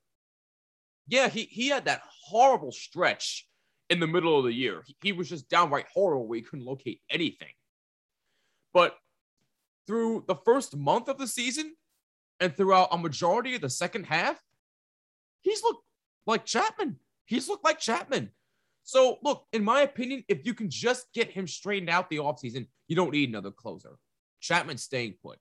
Yeah, 1.09 1.29
he, 1.29 1.43
he 1.43 1.69
had 1.69 1.85
that 1.87 2.03
horrible 2.27 2.73
stretch 2.73 3.47
in 3.91 4.01
the 4.01 4.07
middle 4.07 4.39
of 4.39 4.45
the 4.45 4.53
year. 4.53 4.83
He, 4.87 4.97
he 5.03 5.13
was 5.13 5.29
just 5.29 5.49
downright 5.49 5.87
horrible 5.93 6.27
where 6.27 6.37
he 6.37 6.43
couldn't 6.43 6.65
locate 6.65 7.01
anything. 7.11 7.53
But 8.73 8.97
through 9.87 10.25
the 10.27 10.37
first 10.37 10.77
month 10.77 11.09
of 11.09 11.19
the 11.19 11.27
season 11.27 11.75
and 12.41 12.57
throughout 12.57 12.89
a 12.93 12.99
majority 12.99 13.55
of 13.55 13.61
the 13.61 13.71
second 13.71 14.05
half, 14.05 14.41
he's 15.43 15.63
looked 15.63 15.85
like 16.27 16.47
Chapman. 16.47 16.97
He's 17.27 17.49
looked 17.49 17.65
like 17.65 17.79
Chapman. 17.79 18.31
So, 18.85 19.19
look, 19.23 19.47
in 19.53 19.63
my 19.63 19.83
opinion, 19.83 20.25
if 20.29 20.45
you 20.45 20.55
can 20.55 20.69
just 20.69 21.13
get 21.13 21.31
him 21.31 21.47
straightened 21.47 21.91
out 21.91 22.11
the 22.11 22.17
offseason, 22.17 22.67
you 22.89 22.97
don't 22.97 23.13
need 23.13 23.29
another 23.29 23.51
closer. 23.51 23.99
Chapman's 24.41 24.83
staying 24.83 25.15
put. 25.23 25.39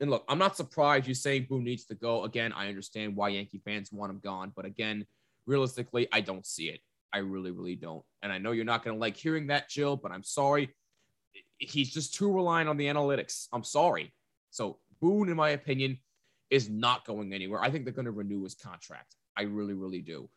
And 0.00 0.10
look, 0.10 0.24
I'm 0.28 0.38
not 0.38 0.56
surprised 0.56 1.06
you're 1.06 1.14
saying 1.14 1.46
Boone 1.48 1.64
needs 1.64 1.84
to 1.86 1.96
go. 1.96 2.24
Again, 2.24 2.52
I 2.52 2.68
understand 2.68 3.16
why 3.16 3.30
Yankee 3.30 3.60
fans 3.64 3.90
want 3.90 4.12
him 4.12 4.20
gone. 4.22 4.52
But 4.54 4.64
again, 4.64 5.04
realistically, 5.46 6.06
I 6.12 6.20
don't 6.20 6.46
see 6.46 6.68
it. 6.68 6.80
I 7.12 7.18
really, 7.18 7.50
really 7.50 7.74
don't. 7.74 8.04
And 8.22 8.32
I 8.32 8.38
know 8.38 8.52
you're 8.52 8.64
not 8.64 8.84
going 8.84 8.96
to 8.96 9.00
like 9.00 9.16
hearing 9.16 9.48
that, 9.48 9.68
Jill, 9.68 9.96
but 9.96 10.12
I'm 10.12 10.22
sorry. 10.22 10.74
He's 11.58 11.90
just 11.90 12.14
too 12.14 12.32
reliant 12.32 12.68
on 12.68 12.76
the 12.76 12.86
analytics. 12.86 13.48
I'm 13.52 13.64
sorry. 13.64 14.14
So, 14.50 14.78
Boone, 15.00 15.28
in 15.28 15.36
my 15.36 15.50
opinion, 15.50 15.98
is 16.50 16.68
not 16.68 17.04
going 17.04 17.32
anywhere. 17.32 17.60
I 17.62 17.70
think 17.70 17.84
they're 17.84 17.92
going 17.92 18.04
to 18.04 18.12
renew 18.12 18.44
his 18.44 18.54
contract. 18.54 19.16
I 19.36 19.42
really, 19.42 19.74
really 19.74 20.00
do. 20.00 20.28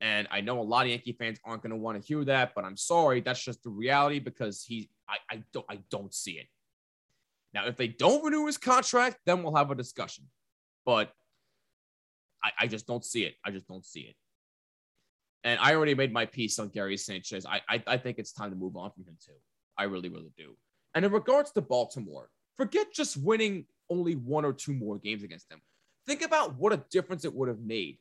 And 0.00 0.28
I 0.30 0.40
know 0.40 0.60
a 0.60 0.62
lot 0.62 0.86
of 0.86 0.90
Yankee 0.90 1.16
fans 1.18 1.40
aren't 1.44 1.62
going 1.62 1.70
to 1.70 1.76
want 1.76 2.00
to 2.00 2.06
hear 2.06 2.24
that, 2.24 2.52
but 2.54 2.64
I'm 2.64 2.76
sorry. 2.76 3.20
That's 3.20 3.42
just 3.42 3.62
the 3.64 3.70
reality 3.70 4.20
because 4.20 4.62
he, 4.62 4.90
I, 5.08 5.16
I 5.30 5.42
don't, 5.52 5.66
I 5.68 5.80
don't 5.90 6.14
see 6.14 6.32
it. 6.32 6.46
Now, 7.52 7.66
if 7.66 7.76
they 7.76 7.88
don't 7.88 8.24
renew 8.24 8.46
his 8.46 8.58
contract, 8.58 9.18
then 9.26 9.42
we'll 9.42 9.56
have 9.56 9.70
a 9.70 9.74
discussion. 9.74 10.24
But 10.86 11.12
I, 12.44 12.50
I 12.60 12.66
just 12.68 12.86
don't 12.86 13.04
see 13.04 13.24
it. 13.24 13.34
I 13.44 13.50
just 13.50 13.66
don't 13.66 13.84
see 13.84 14.00
it. 14.00 14.14
And 15.44 15.58
I 15.60 15.74
already 15.74 15.94
made 15.94 16.12
my 16.12 16.26
piece 16.26 16.58
on 16.58 16.68
Gary 16.68 16.96
Sanchez. 16.96 17.46
I, 17.46 17.60
I, 17.68 17.82
I 17.86 17.96
think 17.96 18.18
it's 18.18 18.32
time 18.32 18.50
to 18.50 18.56
move 18.56 18.76
on 18.76 18.90
from 18.92 19.04
him 19.04 19.16
too. 19.24 19.32
I 19.76 19.84
really, 19.84 20.08
really 20.08 20.32
do. 20.36 20.56
And 20.94 21.04
in 21.04 21.12
regards 21.12 21.52
to 21.52 21.60
Baltimore, 21.60 22.28
forget 22.56 22.92
just 22.92 23.16
winning 23.16 23.66
only 23.90 24.14
one 24.14 24.44
or 24.44 24.52
two 24.52 24.74
more 24.74 24.98
games 24.98 25.22
against 25.22 25.48
them. 25.48 25.60
Think 26.06 26.22
about 26.22 26.56
what 26.56 26.72
a 26.72 26.82
difference 26.90 27.24
it 27.24 27.34
would 27.34 27.48
have 27.48 27.60
made 27.60 27.98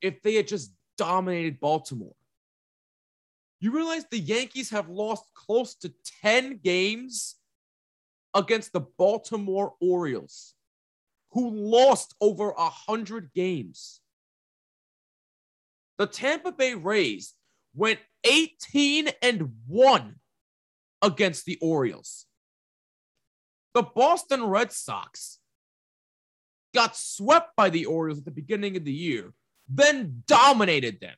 if 0.00 0.22
they 0.22 0.34
had 0.34 0.46
just 0.46 0.72
dominated 0.98 1.60
Baltimore. 1.60 2.14
You 3.60 3.72
realize 3.72 4.04
the 4.10 4.18
Yankees 4.18 4.70
have 4.70 4.88
lost 4.88 5.24
close 5.34 5.74
to 5.76 5.92
10 6.22 6.60
games 6.62 7.36
against 8.34 8.72
the 8.72 8.80
Baltimore 8.80 9.74
Orioles, 9.80 10.54
who 11.32 11.50
lost 11.50 12.14
over 12.20 12.52
100 12.52 13.30
games. 13.34 14.00
The 15.96 16.06
Tampa 16.06 16.52
Bay 16.52 16.74
Rays 16.74 17.34
went 17.74 17.98
18 18.24 19.08
and 19.22 19.52
1 19.66 20.14
against 21.02 21.44
the 21.44 21.58
Orioles. 21.60 22.26
The 23.74 23.82
Boston 23.82 24.44
Red 24.44 24.72
Sox 24.72 25.38
got 26.74 26.96
swept 26.96 27.56
by 27.56 27.70
the 27.70 27.86
Orioles 27.86 28.18
at 28.18 28.24
the 28.24 28.30
beginning 28.30 28.76
of 28.76 28.84
the 28.84 28.92
year, 28.92 29.32
then 29.68 30.22
dominated 30.26 31.00
them. 31.00 31.14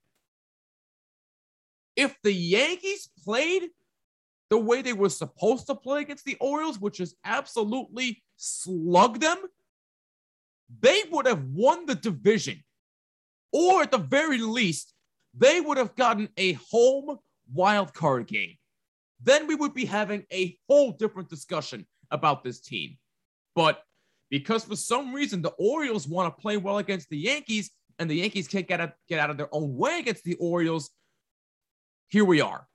If 1.96 2.16
the 2.22 2.32
Yankees 2.32 3.10
played 3.24 3.68
the 4.48 4.58
way 4.58 4.82
they 4.82 4.92
were 4.92 5.08
supposed 5.08 5.66
to 5.68 5.74
play 5.74 6.00
against 6.02 6.24
the 6.24 6.36
Orioles, 6.40 6.80
which 6.80 7.00
is 7.00 7.14
absolutely 7.24 8.22
slug 8.36 9.20
them, 9.20 9.38
they 10.80 11.02
would 11.10 11.26
have 11.26 11.44
won 11.44 11.86
the 11.86 11.94
division. 11.94 12.62
Or 13.52 13.82
at 13.82 13.90
the 13.90 13.98
very 13.98 14.38
least, 14.38 14.92
they 15.36 15.60
would 15.60 15.76
have 15.76 15.94
gotten 15.96 16.28
a 16.36 16.52
home 16.70 17.18
wild 17.52 17.92
card 17.92 18.26
game. 18.26 18.56
Then 19.22 19.46
we 19.46 19.54
would 19.54 19.74
be 19.74 19.84
having 19.84 20.24
a 20.32 20.56
whole 20.68 20.92
different 20.92 21.28
discussion 21.28 21.86
about 22.10 22.42
this 22.42 22.60
team. 22.60 22.96
But 23.54 23.82
because 24.30 24.64
for 24.64 24.76
some 24.76 25.12
reason 25.12 25.42
the 25.42 25.50
Orioles 25.58 26.08
want 26.08 26.34
to 26.34 26.40
play 26.40 26.56
well 26.56 26.78
against 26.78 27.10
the 27.10 27.18
Yankees 27.18 27.70
and 28.00 28.10
the 28.10 28.16
Yankees 28.16 28.48
can't 28.48 28.66
get 28.66 28.96
get 29.08 29.20
out 29.20 29.30
of 29.30 29.36
their 29.36 29.54
own 29.54 29.76
way 29.76 30.00
against 30.00 30.24
the 30.24 30.34
Orioles, 30.34 30.90
here 32.08 32.24
we 32.24 32.40
are. 32.40 32.66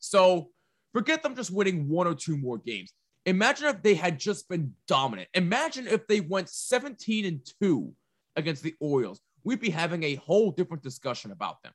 So 0.00 0.50
Forget 0.92 1.22
them 1.22 1.36
just 1.36 1.50
winning 1.50 1.88
one 1.88 2.06
or 2.06 2.14
two 2.14 2.36
more 2.36 2.58
games. 2.58 2.92
Imagine 3.26 3.68
if 3.68 3.82
they 3.82 3.94
had 3.94 4.18
just 4.18 4.48
been 4.48 4.74
dominant. 4.88 5.28
Imagine 5.34 5.86
if 5.86 6.06
they 6.06 6.20
went 6.20 6.48
17 6.48 7.24
and 7.26 7.40
2 7.62 7.92
against 8.36 8.62
the 8.62 8.74
Orioles. 8.80 9.20
We'd 9.44 9.60
be 9.60 9.70
having 9.70 10.02
a 10.02 10.16
whole 10.16 10.50
different 10.50 10.82
discussion 10.82 11.30
about 11.30 11.62
them. 11.62 11.72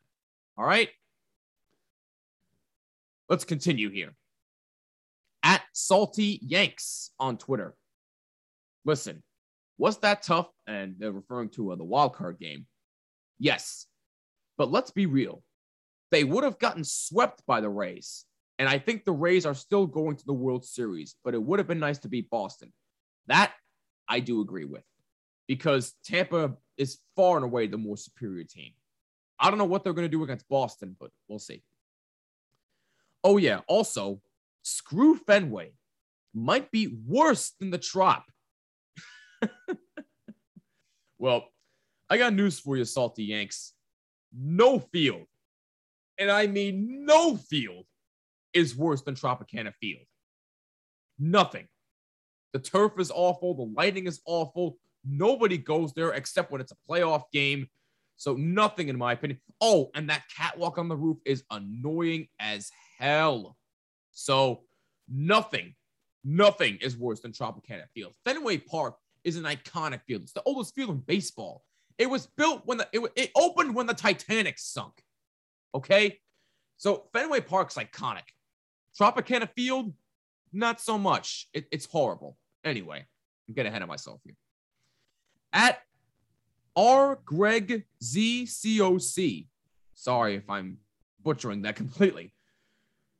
All 0.57 0.65
right? 0.65 0.89
Let's 3.29 3.45
continue 3.45 3.89
here. 3.89 4.13
At 5.43 5.61
Salty 5.71 6.39
Yanks 6.41 7.11
on 7.19 7.37
Twitter. 7.37 7.75
Listen, 8.83 9.23
was 9.77 9.97
that 9.99 10.23
tough? 10.23 10.47
And 10.67 10.95
they're 10.97 11.11
referring 11.11 11.49
to 11.49 11.71
uh, 11.71 11.75
the 11.75 11.83
wild 11.83 12.13
card 12.13 12.39
game. 12.39 12.65
Yes. 13.39 13.85
But 14.57 14.71
let's 14.71 14.91
be 14.91 15.05
real. 15.05 15.43
They 16.11 16.23
would 16.23 16.43
have 16.43 16.59
gotten 16.59 16.83
swept 16.83 17.45
by 17.45 17.61
the 17.61 17.69
Rays. 17.69 18.25
And 18.57 18.69
I 18.69 18.79
think 18.79 19.03
the 19.03 19.11
Rays 19.11 19.45
are 19.45 19.53
still 19.53 19.85
going 19.85 20.15
to 20.15 20.25
the 20.25 20.33
World 20.33 20.63
Series, 20.63 21.15
but 21.23 21.33
it 21.33 21.43
would 21.43 21.59
have 21.59 21.67
been 21.67 21.79
nice 21.79 21.97
to 21.99 22.07
beat 22.07 22.29
Boston. 22.29 22.71
That 23.27 23.51
I 24.07 24.21
do 24.21 24.41
agree 24.41 24.65
with 24.65 24.83
because 25.47 25.93
Tampa 26.05 26.53
is 26.77 26.99
far 27.15 27.35
and 27.35 27.43
away 27.43 27.67
the 27.67 27.77
more 27.77 27.97
superior 27.97 28.45
team. 28.45 28.71
I 29.39 29.49
don't 29.49 29.57
know 29.59 29.65
what 29.65 29.83
they're 29.83 29.93
going 29.93 30.09
to 30.09 30.17
do 30.17 30.23
against 30.23 30.47
Boston, 30.47 30.95
but 30.99 31.09
we'll 31.27 31.39
see. 31.39 31.63
Oh, 33.23 33.37
yeah. 33.37 33.61
Also, 33.67 34.21
screw 34.61 35.17
Fenway 35.17 35.73
might 36.33 36.71
be 36.71 36.95
worse 37.05 37.51
than 37.59 37.71
the 37.71 37.77
Trop. 37.77 38.23
well, 41.19 41.47
I 42.09 42.17
got 42.17 42.33
news 42.33 42.59
for 42.59 42.77
you, 42.77 42.85
Salty 42.85 43.25
Yanks. 43.25 43.73
No 44.37 44.79
field, 44.79 45.27
and 46.17 46.29
I 46.29 46.47
mean 46.47 47.05
no 47.05 47.35
field, 47.35 47.85
is 48.53 48.75
worse 48.75 49.01
than 49.01 49.15
Tropicana 49.15 49.73
Field. 49.75 50.05
Nothing. 51.19 51.67
The 52.53 52.59
turf 52.59 52.93
is 52.99 53.11
awful. 53.13 53.53
The 53.53 53.73
lighting 53.75 54.07
is 54.07 54.21
awful. 54.25 54.77
Nobody 55.03 55.57
goes 55.57 55.93
there 55.93 56.13
except 56.13 56.51
when 56.51 56.61
it's 56.61 56.71
a 56.71 56.89
playoff 56.89 57.23
game. 57.31 57.67
So 58.15 58.33
nothing, 58.33 58.87
in 58.87 58.97
my 58.97 59.11
opinion. 59.11 59.41
Oh, 59.59 59.91
and 59.93 60.09
that 60.09 60.23
catwalk 60.35 60.77
on 60.77 60.87
the 60.87 60.95
roof 60.95 61.17
is 61.25 61.43
annoying 61.51 62.29
as 62.39 62.71
hell. 62.97 63.57
So 64.11 64.63
nothing, 65.09 65.75
nothing 66.23 66.77
is 66.81 66.97
worse 66.97 67.19
than 67.19 67.33
Tropicana 67.33 67.89
Field. 67.93 68.13
Fenway 68.23 68.57
Park 68.59 68.95
is 69.25 69.35
an 69.35 69.43
iconic 69.43 70.01
field. 70.07 70.21
It's 70.21 70.31
the 70.31 70.43
oldest 70.45 70.73
field 70.75 70.91
in 70.91 70.99
baseball. 70.99 71.63
It 71.97 72.09
was 72.09 72.27
built 72.37 72.61
when 72.65 72.77
the 72.77 72.87
it, 72.93 73.01
it 73.15 73.31
opened 73.35 73.75
when 73.75 73.87
the 73.87 73.93
Titanic 73.93 74.59
sunk. 74.59 74.93
Okay, 75.73 76.19
so 76.77 77.07
Fenway 77.11 77.41
Park's 77.41 77.75
iconic. 77.75 78.23
Tropicana 78.97 79.49
Field, 79.55 79.93
not 80.53 80.79
so 80.79 80.97
much. 80.97 81.49
It, 81.53 81.67
it's 81.71 81.85
horrible. 81.85 82.37
Anyway, 82.63 83.05
I'm 83.47 83.53
getting 83.53 83.69
ahead 83.69 83.81
of 83.81 83.89
myself 83.89 84.21
here. 84.23 84.35
At 85.51 85.79
R. 86.75 87.19
Greg 87.25 87.85
ZCOC, 88.03 89.47
sorry 89.93 90.35
if 90.35 90.49
I'm 90.49 90.77
butchering 91.23 91.63
that 91.63 91.75
completely. 91.75 92.33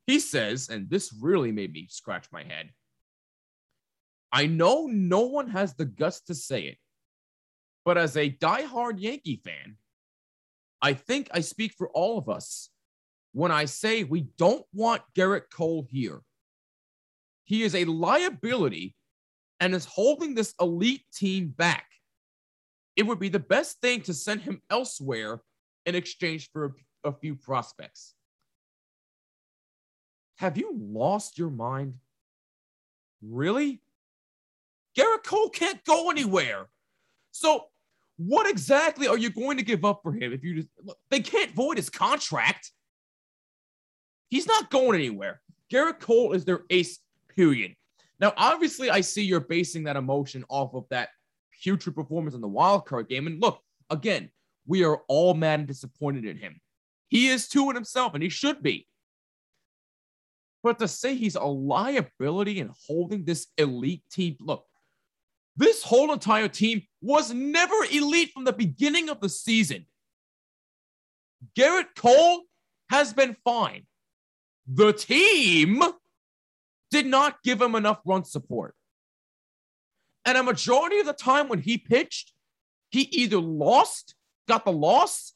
He 0.08 0.20
says, 0.20 0.70
and 0.70 0.90
this 0.90 1.14
really 1.20 1.52
made 1.52 1.74
me 1.74 1.88
scratch 1.90 2.28
my 2.32 2.44
head. 2.44 2.70
I 4.36 4.48
know 4.48 4.88
no 4.88 5.22
one 5.22 5.48
has 5.52 5.76
the 5.76 5.86
guts 5.86 6.20
to 6.24 6.36
say 6.36 6.64
it, 6.64 6.78
but 7.86 7.98
as 7.98 8.18
a 8.18 8.30
diehard 8.30 9.00
Yankee 9.00 9.40
fan, 9.42 9.78
I 10.82 10.92
think 10.94 11.30
I 11.32 11.40
speak 11.40 11.74
for 11.78 11.90
all 11.92 12.18
of 12.18 12.28
us 12.28 12.70
when 13.32 13.50
I 13.50 13.64
say 13.64 14.04
we 14.04 14.28
don't 14.38 14.66
want 14.74 15.04
Gerrit 15.18 15.50
Cole 15.50 15.88
here. 15.90 16.20
He 17.46 17.64
is 17.64 17.76
a 17.76 17.86
liability 17.86 18.94
and 19.62 19.74
is 19.74 19.86
holding 19.86 20.36
this 20.36 20.54
elite 20.60 21.06
team 21.14 21.48
back. 21.48 21.86
it 22.96 23.04
would 23.04 23.20
be 23.20 23.30
the 23.30 23.40
best 23.40 23.80
thing 23.82 24.02
to 24.02 24.14
send 24.14 24.42
him 24.42 24.62
elsewhere 24.70 25.42
in 25.86 25.96
exchange 25.96 26.50
for 26.52 26.66
a, 27.04 27.10
a 27.10 27.14
few 27.14 27.36
prospects. 27.36 28.16
Have 30.38 30.58
you 30.58 30.72
lost 30.78 31.38
your 31.38 31.50
mind? 31.50 31.96
Really? 33.22 33.82
Gerrit 34.98 35.24
Cole 35.24 35.50
can't 35.50 35.84
go 35.84 36.10
anywhere. 36.10 36.68
So, 37.32 37.66
what 38.18 38.50
exactly 38.50 39.08
are 39.08 39.18
you 39.18 39.30
going 39.30 39.58
to 39.58 39.64
give 39.64 39.84
up 39.84 40.00
for 40.02 40.14
him 40.14 40.32
if 40.32 40.44
you 40.44 40.56
just 40.56 40.70
look, 40.84 40.98
they 41.10 41.20
can't 41.20 41.54
void 41.54 41.78
his 41.78 41.90
contract? 41.90 42.72
He's 44.30 44.48
not 44.48 44.70
going 44.70 44.96
anywhere. 44.96 45.42
Gerrit 45.72 46.00
Cole 46.00 46.34
is 46.34 46.46
their 46.46 46.62
ace, 46.70 47.00
period. 47.36 47.76
Now, 48.20 48.34
obviously, 48.38 48.90
I 48.90 49.02
see 49.02 49.24
you're 49.24 49.42
basing 49.42 49.84
that 49.84 49.98
emotion 49.98 50.46
off 50.48 50.74
of 50.74 50.86
that 50.90 51.10
putrid 51.62 51.96
performance 51.96 52.36
in 52.36 52.42
the 52.42 52.48
wild 52.48 52.86
card 52.86 53.10
game. 53.10 53.28
And 53.28 53.42
look, 53.42 53.60
again, 53.90 54.30
we 54.66 54.84
are 54.84 55.02
all 55.08 55.34
mad 55.34 55.60
and 55.60 55.68
disappointed 55.68 56.26
in 56.26 56.38
him. 56.38 56.60
He 57.08 57.28
is 57.28 57.48
too 57.48 57.70
in 57.70 57.76
himself, 57.76 58.14
and 58.14 58.24
he 58.24 58.30
should 58.30 58.64
be. 58.64 58.88
But 60.64 60.80
to 60.80 60.88
say 60.88 61.16
he's 61.16 61.36
a 61.36 61.44
liability 61.44 62.60
in 62.60 62.72
holding 62.88 63.24
this 63.24 63.48
elite 63.58 64.04
team, 64.12 64.38
look, 64.40 64.66
this 65.58 65.84
whole 65.84 66.12
entire 66.12 66.48
team 66.48 66.84
was 67.02 67.34
never 67.34 67.76
elite 67.92 68.32
from 68.34 68.44
the 68.44 68.54
beginning 68.54 69.10
of 69.10 69.20
the 69.22 69.30
season. 69.30 69.86
Gerrit 71.58 71.96
Cole 71.96 72.44
has 72.90 73.14
been 73.14 73.36
fine. 73.44 73.86
The 74.68 74.94
team 74.94 75.82
did 76.92 77.06
not 77.06 77.42
give 77.44 77.62
him 77.62 77.76
enough 77.76 78.00
run 78.06 78.24
support. 78.24 78.76
And 80.26 80.38
a 80.38 80.44
majority 80.44 81.00
of 81.00 81.06
the 81.06 81.14
time 81.14 81.48
when 81.48 81.60
he 81.60 81.78
pitched, 81.78 82.34
he 82.90 83.02
either 83.02 83.38
lost, 83.38 84.16
got 84.48 84.66
the 84.66 84.72
loss, 84.72 85.34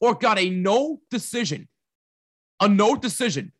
or 0.00 0.14
got 0.14 0.38
a 0.38 0.50
no 0.50 1.00
decision. 1.10 1.68
A 2.60 2.68
no 2.68 2.96
decision 2.96 3.52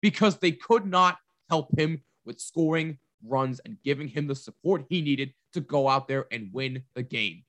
because 0.00 0.38
they 0.38 0.52
could 0.52 0.86
not 0.86 1.18
help 1.48 1.76
him 1.78 2.02
with 2.24 2.40
scoring 2.40 2.98
runs 3.26 3.60
and 3.60 3.76
giving 3.82 4.08
him 4.08 4.26
the 4.26 4.34
support 4.34 4.84
he 4.88 5.00
needed 5.00 5.32
to 5.52 5.60
go 5.60 5.88
out 5.88 6.08
there 6.08 6.26
and 6.30 6.52
win 6.52 6.82
the 6.94 7.02
game. 7.02 7.44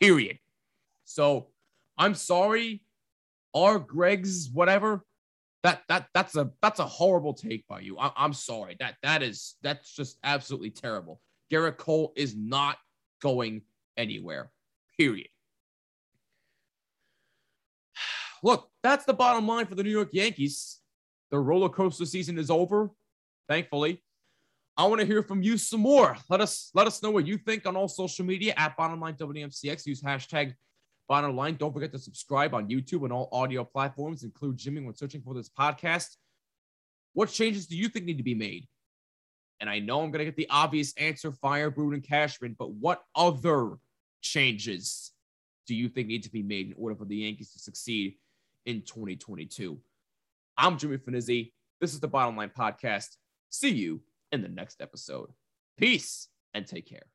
Period. 0.00 0.38
So 1.04 1.48
I'm 1.96 2.14
sorry, 2.14 2.82
our 3.54 3.78
Greg's 3.78 4.50
whatever. 4.50 5.04
That 5.62 5.82
that 5.88 6.08
that's 6.14 6.36
a 6.36 6.50
that's 6.62 6.78
a 6.78 6.86
horrible 6.86 7.34
take 7.34 7.66
by 7.66 7.80
you. 7.80 7.98
I, 7.98 8.12
I'm 8.16 8.32
sorry. 8.32 8.76
That 8.78 8.96
that 9.02 9.22
is 9.22 9.56
that's 9.62 9.92
just 9.94 10.18
absolutely 10.22 10.70
terrible. 10.70 11.20
Gerrit 11.50 11.76
Cole 11.76 12.12
is 12.16 12.36
not 12.36 12.76
going 13.20 13.62
anywhere. 13.96 14.50
Period. 14.98 15.28
Look, 18.42 18.68
that's 18.82 19.04
the 19.04 19.14
bottom 19.14 19.46
line 19.46 19.66
for 19.66 19.74
the 19.74 19.82
New 19.82 19.90
York 19.90 20.10
Yankees. 20.12 20.80
The 21.30 21.38
roller 21.38 21.68
coaster 21.68 22.06
season 22.06 22.38
is 22.38 22.50
over, 22.50 22.90
thankfully. 23.48 24.02
I 24.78 24.84
want 24.84 25.00
to 25.00 25.06
hear 25.06 25.22
from 25.22 25.42
you 25.42 25.56
some 25.56 25.80
more. 25.80 26.16
Let 26.28 26.42
us 26.42 26.70
let 26.74 26.86
us 26.86 27.02
know 27.02 27.10
what 27.10 27.26
you 27.26 27.38
think 27.38 27.66
on 27.66 27.76
all 27.76 27.88
social 27.88 28.26
media 28.26 28.52
at 28.58 28.76
Bottomline 28.76 29.16
WMCX. 29.16 29.86
Use 29.86 30.02
hashtag 30.02 30.54
Bottomline. 31.10 31.56
Don't 31.56 31.72
forget 31.72 31.92
to 31.92 31.98
subscribe 31.98 32.52
on 32.52 32.68
YouTube 32.68 33.04
and 33.04 33.12
all 33.12 33.30
audio 33.32 33.64
platforms, 33.64 34.22
include 34.22 34.58
Jimmy 34.58 34.82
when 34.82 34.94
searching 34.94 35.22
for 35.22 35.32
this 35.32 35.48
podcast. 35.48 36.16
What 37.14 37.30
changes 37.30 37.66
do 37.66 37.74
you 37.74 37.88
think 37.88 38.04
need 38.04 38.18
to 38.18 38.22
be 38.22 38.34
made? 38.34 38.66
And 39.60 39.70
I 39.70 39.78
know 39.78 40.02
I'm 40.02 40.10
going 40.10 40.18
to 40.18 40.26
get 40.26 40.36
the 40.36 40.48
obvious 40.50 40.92
answer, 40.98 41.32
Fire, 41.32 41.70
Brood, 41.70 41.94
and 41.94 42.06
Cashman, 42.06 42.54
but 42.58 42.72
what 42.72 43.02
other 43.14 43.78
changes 44.20 45.12
do 45.66 45.74
you 45.74 45.88
think 45.88 46.08
need 46.08 46.24
to 46.24 46.30
be 46.30 46.42
made 46.42 46.66
in 46.66 46.74
order 46.76 46.94
for 46.94 47.06
the 47.06 47.16
Yankees 47.16 47.52
to 47.52 47.58
succeed 47.58 48.16
in 48.66 48.82
2022? 48.82 49.80
I'm 50.58 50.76
Jimmy 50.76 50.98
Finizzi. 50.98 51.52
This 51.80 51.94
is 51.94 52.00
the 52.00 52.08
Bottom 52.08 52.36
Line 52.36 52.50
Podcast. 52.54 53.16
See 53.48 53.70
you 53.70 54.02
in 54.36 54.42
the 54.42 54.48
next 54.48 54.80
episode. 54.80 55.30
Peace 55.76 56.28
and 56.54 56.66
take 56.66 56.86
care. 56.86 57.06